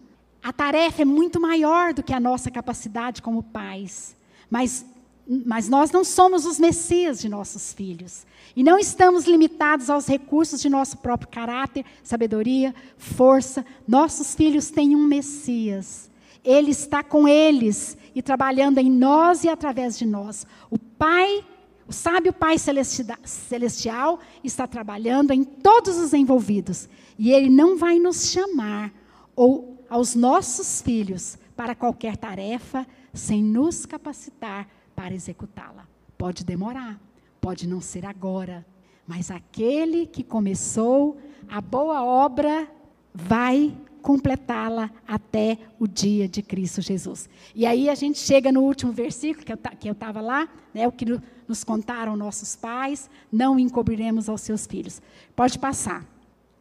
[0.42, 4.16] A tarefa é muito maior do que a nossa capacidade como pais.
[4.50, 4.84] Mas
[5.28, 8.24] mas nós não somos os messias de nossos filhos.
[8.54, 13.66] E não estamos limitados aos recursos de nosso próprio caráter, sabedoria, força.
[13.88, 16.08] Nossos filhos têm um Messias.
[16.44, 20.46] Ele está com eles e trabalhando em nós e através de nós.
[20.70, 21.44] O Pai,
[21.88, 26.88] o sábio Pai celestial, está trabalhando em todos os envolvidos.
[27.18, 28.92] E Ele não vai nos chamar
[29.34, 35.86] ou aos nossos filhos para qualquer tarefa sem nos capacitar para executá-la.
[36.16, 36.98] Pode demorar,
[37.40, 38.66] pode não ser agora,
[39.06, 41.18] mas aquele que começou
[41.48, 42.66] a boa obra
[43.14, 47.28] vai completá-la até o dia de Cristo Jesus.
[47.54, 51.04] E aí a gente chega no último versículo que eu estava lá, né, o que
[51.46, 55.02] nos contaram nossos pais, não encobriremos aos seus filhos.
[55.34, 56.04] Pode passar.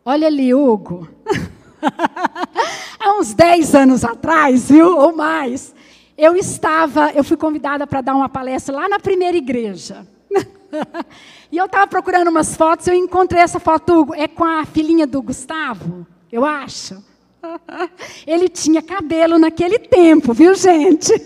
[0.03, 1.07] Olha ali, Hugo.
[2.99, 4.97] Há uns 10 anos atrás, viu?
[4.97, 5.74] Ou mais
[6.17, 10.07] eu estava, eu fui convidada para dar uma palestra lá na primeira igreja.
[11.51, 15.21] e eu estava procurando umas fotos, eu encontrei essa foto, é com a filhinha do
[15.21, 17.03] Gustavo, eu acho.
[18.25, 21.11] Ele tinha cabelo naquele tempo, viu, gente?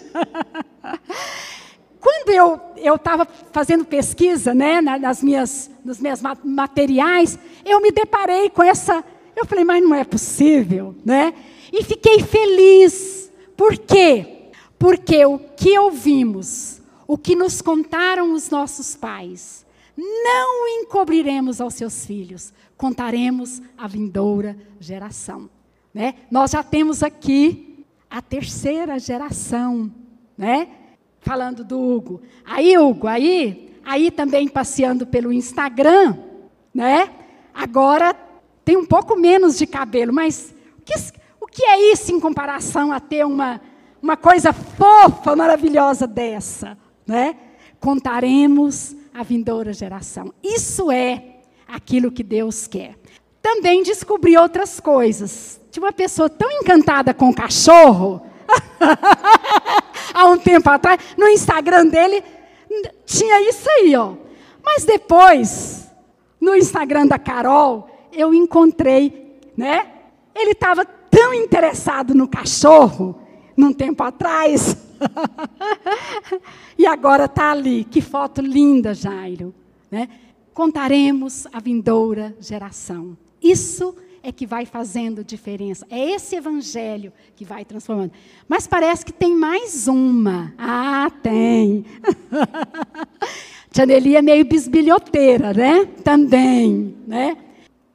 [1.99, 2.29] Quando
[2.77, 9.03] eu estava fazendo pesquisa, né, nas minhas, nos meus materiais, eu me deparei com essa.
[9.35, 11.33] Eu falei, mas não é possível, né?
[11.71, 13.29] E fiquei feliz.
[13.55, 14.38] Por quê?
[14.79, 19.65] Porque o que ouvimos, o que nos contaram os nossos pais,
[19.97, 25.49] não encobriremos aos seus filhos, contaremos à vindoura geração.
[25.93, 26.15] Né?
[26.31, 29.91] Nós já temos aqui a terceira geração,
[30.37, 30.69] né?
[31.19, 32.21] Falando do Hugo.
[32.45, 36.17] Aí, Hugo, aí, aí também passeando pelo Instagram,
[36.73, 37.13] né?
[37.53, 38.15] Agora
[38.63, 40.93] tem um pouco menos de cabelo, mas o que,
[41.41, 43.59] o que é isso em comparação a ter uma
[44.01, 47.35] uma coisa fofa, maravilhosa dessa, né?
[47.79, 50.33] Contaremos a vindoura geração.
[50.43, 52.95] Isso é aquilo que Deus quer.
[53.41, 55.59] Também descobri outras coisas.
[55.71, 58.21] Tinha uma pessoa tão encantada com o cachorro,
[60.13, 62.23] há um tempo atrás, no Instagram dele,
[63.05, 64.13] tinha isso aí, ó.
[64.63, 65.91] Mas depois,
[66.39, 69.87] no Instagram da Carol, eu encontrei, né?
[70.35, 73.19] Ele estava tão interessado no cachorro
[73.59, 74.77] num tempo atrás.
[76.79, 77.83] e agora está ali.
[77.83, 79.53] Que foto linda, Jairo.
[79.91, 80.07] Né?
[80.53, 83.17] Contaremos a vindoura geração.
[83.41, 83.93] Isso
[84.23, 85.85] é que vai fazendo diferença.
[85.89, 88.13] É esse evangelho que vai transformando.
[88.47, 90.53] Mas parece que tem mais uma.
[90.57, 91.85] Ah, tem.
[93.71, 95.85] Tia Nelly é meio bisbilhoteira, né?
[96.03, 97.37] Também, né?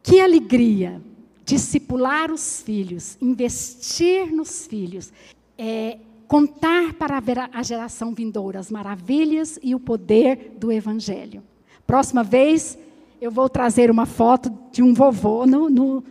[0.03, 1.01] Que alegria
[1.45, 5.13] discipular os filhos, investir nos filhos,
[5.59, 7.21] é, contar para
[7.53, 11.43] a geração vindoura as maravilhas e o poder do Evangelho.
[11.87, 12.79] Próxima vez,
[13.21, 16.05] eu vou trazer uma foto de um vovô no, no,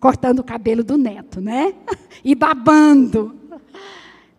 [0.00, 1.74] cortando o cabelo do neto, né?
[2.24, 3.36] E babando.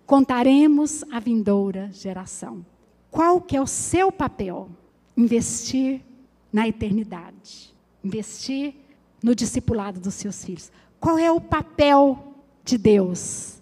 [0.05, 2.65] Contaremos a vindoura geração.
[3.09, 4.69] Qual que é o seu papel?
[5.15, 6.01] Investir
[6.51, 7.73] na eternidade.
[8.03, 8.75] Investir
[9.23, 10.71] no discipulado dos seus filhos.
[10.99, 12.35] Qual é o papel
[12.65, 13.58] de Deus?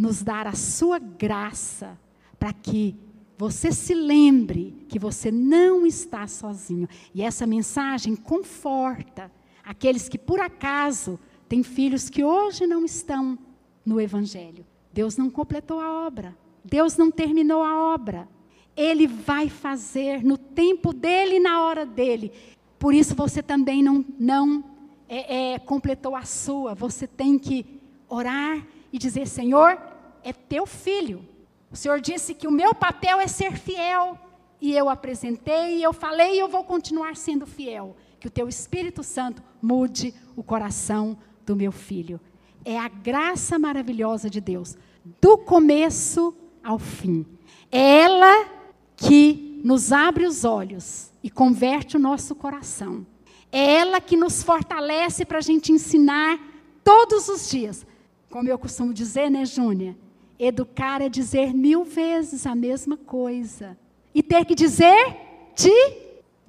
[0.00, 1.98] Nos dar a sua graça
[2.38, 2.96] para que
[3.36, 6.88] você se lembre que você não está sozinho.
[7.14, 9.30] E essa mensagem conforta
[9.62, 13.38] aqueles que por acaso têm filhos que hoje não estão
[13.84, 14.64] no Evangelho.
[14.90, 16.34] Deus não completou a obra.
[16.64, 18.26] Deus não terminou a obra.
[18.74, 22.32] Ele vai fazer no tempo dele e na hora dele.
[22.78, 24.64] Por isso você também não, não
[25.06, 26.74] é, é, completou a sua.
[26.74, 27.66] Você tem que
[28.08, 29.78] orar e dizer: Senhor,
[30.24, 31.24] é teu filho.
[31.70, 34.18] O Senhor disse que o meu papel é ser fiel.
[34.60, 37.96] E eu apresentei, eu falei, e eu vou continuar sendo fiel.
[38.18, 41.16] Que o teu Espírito Santo mude o coração
[41.46, 42.20] do meu filho.
[42.64, 44.76] É a graça maravilhosa de Deus,
[45.20, 47.24] do começo ao fim.
[47.72, 48.48] É ela
[48.96, 53.06] que nos abre os olhos e converte o nosso coração.
[53.50, 56.38] É ela que nos fortalece para a gente ensinar
[56.84, 57.86] todos os dias.
[58.28, 59.96] Como eu costumo dizer, né, Júnia?
[60.42, 63.78] Educar é dizer mil vezes a mesma coisa.
[64.14, 65.16] E ter que dizer
[65.54, 65.70] de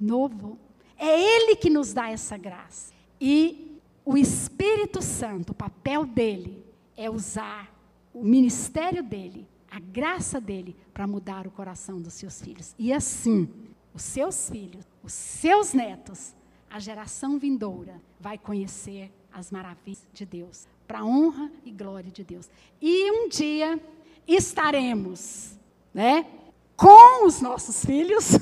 [0.00, 0.58] novo.
[0.98, 2.94] É Ele que nos dá essa graça.
[3.20, 6.64] E o Espírito Santo, o papel dele
[6.96, 7.70] é usar
[8.14, 12.74] o ministério dele, a graça dele, para mudar o coração dos seus filhos.
[12.78, 13.48] E assim,
[13.92, 16.34] os seus filhos, os seus netos,
[16.70, 22.22] a geração vindoura vai conhecer as maravilhas de Deus, para a honra e glória de
[22.22, 22.50] Deus.
[22.78, 23.80] E um dia
[24.28, 25.56] estaremos,
[25.94, 26.26] né,
[26.76, 28.32] com os nossos filhos,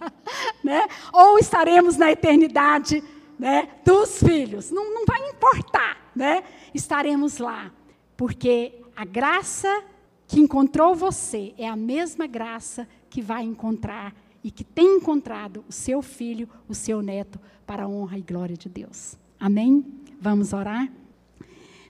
[0.64, 3.04] né, ou estaremos na eternidade,
[3.38, 4.70] né, dos filhos.
[4.70, 6.42] Não, não vai importar, né?
[6.72, 7.70] Estaremos lá,
[8.16, 9.84] porque a graça
[10.26, 15.72] que encontrou você é a mesma graça que vai encontrar e que tem encontrado o
[15.72, 19.18] seu filho, o seu neto, para a honra e glória de Deus.
[19.38, 19.84] Amém?
[20.18, 20.90] Vamos orar?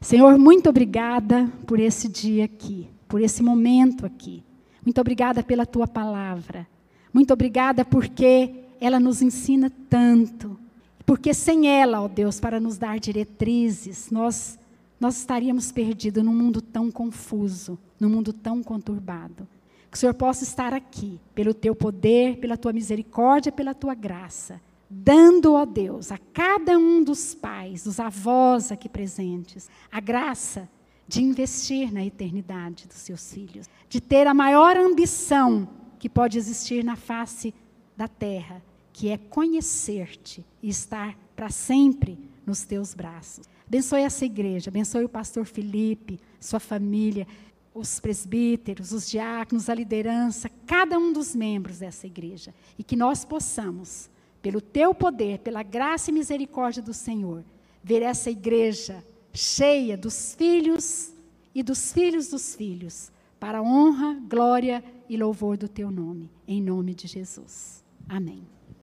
[0.05, 4.45] Senhor, muito obrigada por esse dia aqui, por esse momento aqui.
[4.85, 6.67] Muito obrigada pela tua palavra.
[7.11, 10.59] Muito obrigada porque ela nos ensina tanto.
[11.07, 14.59] Porque sem ela, ó Deus, para nos dar diretrizes, nós
[15.01, 19.49] nós estaríamos perdidos num mundo tão confuso, num mundo tão conturbado.
[19.91, 24.61] Que o Senhor possa estar aqui, pelo teu poder, pela tua misericórdia, pela tua graça
[24.97, 30.69] dando, ó Deus, a cada um dos pais, dos avós aqui presentes, a graça
[31.09, 35.69] de investir na eternidade dos seus filhos, de ter a maior ambição
[35.99, 37.53] que pode existir na face
[37.97, 42.17] da terra, que é conhecer-te e estar para sempre
[42.47, 43.47] nos teus braços.
[43.67, 47.27] Abençoe essa igreja, abençoe o pastor Felipe, sua família,
[47.75, 53.25] os presbíteros, os diáconos, a liderança, cada um dos membros dessa igreja, e que nós
[53.25, 54.09] possamos
[54.45, 57.43] pelo teu poder, pela graça e misericórdia do Senhor,
[57.83, 61.15] ver essa igreja cheia dos filhos
[61.55, 66.95] e dos filhos dos filhos, para honra, glória e louvor do teu nome, em nome
[66.95, 67.83] de Jesus.
[68.07, 68.54] Amém.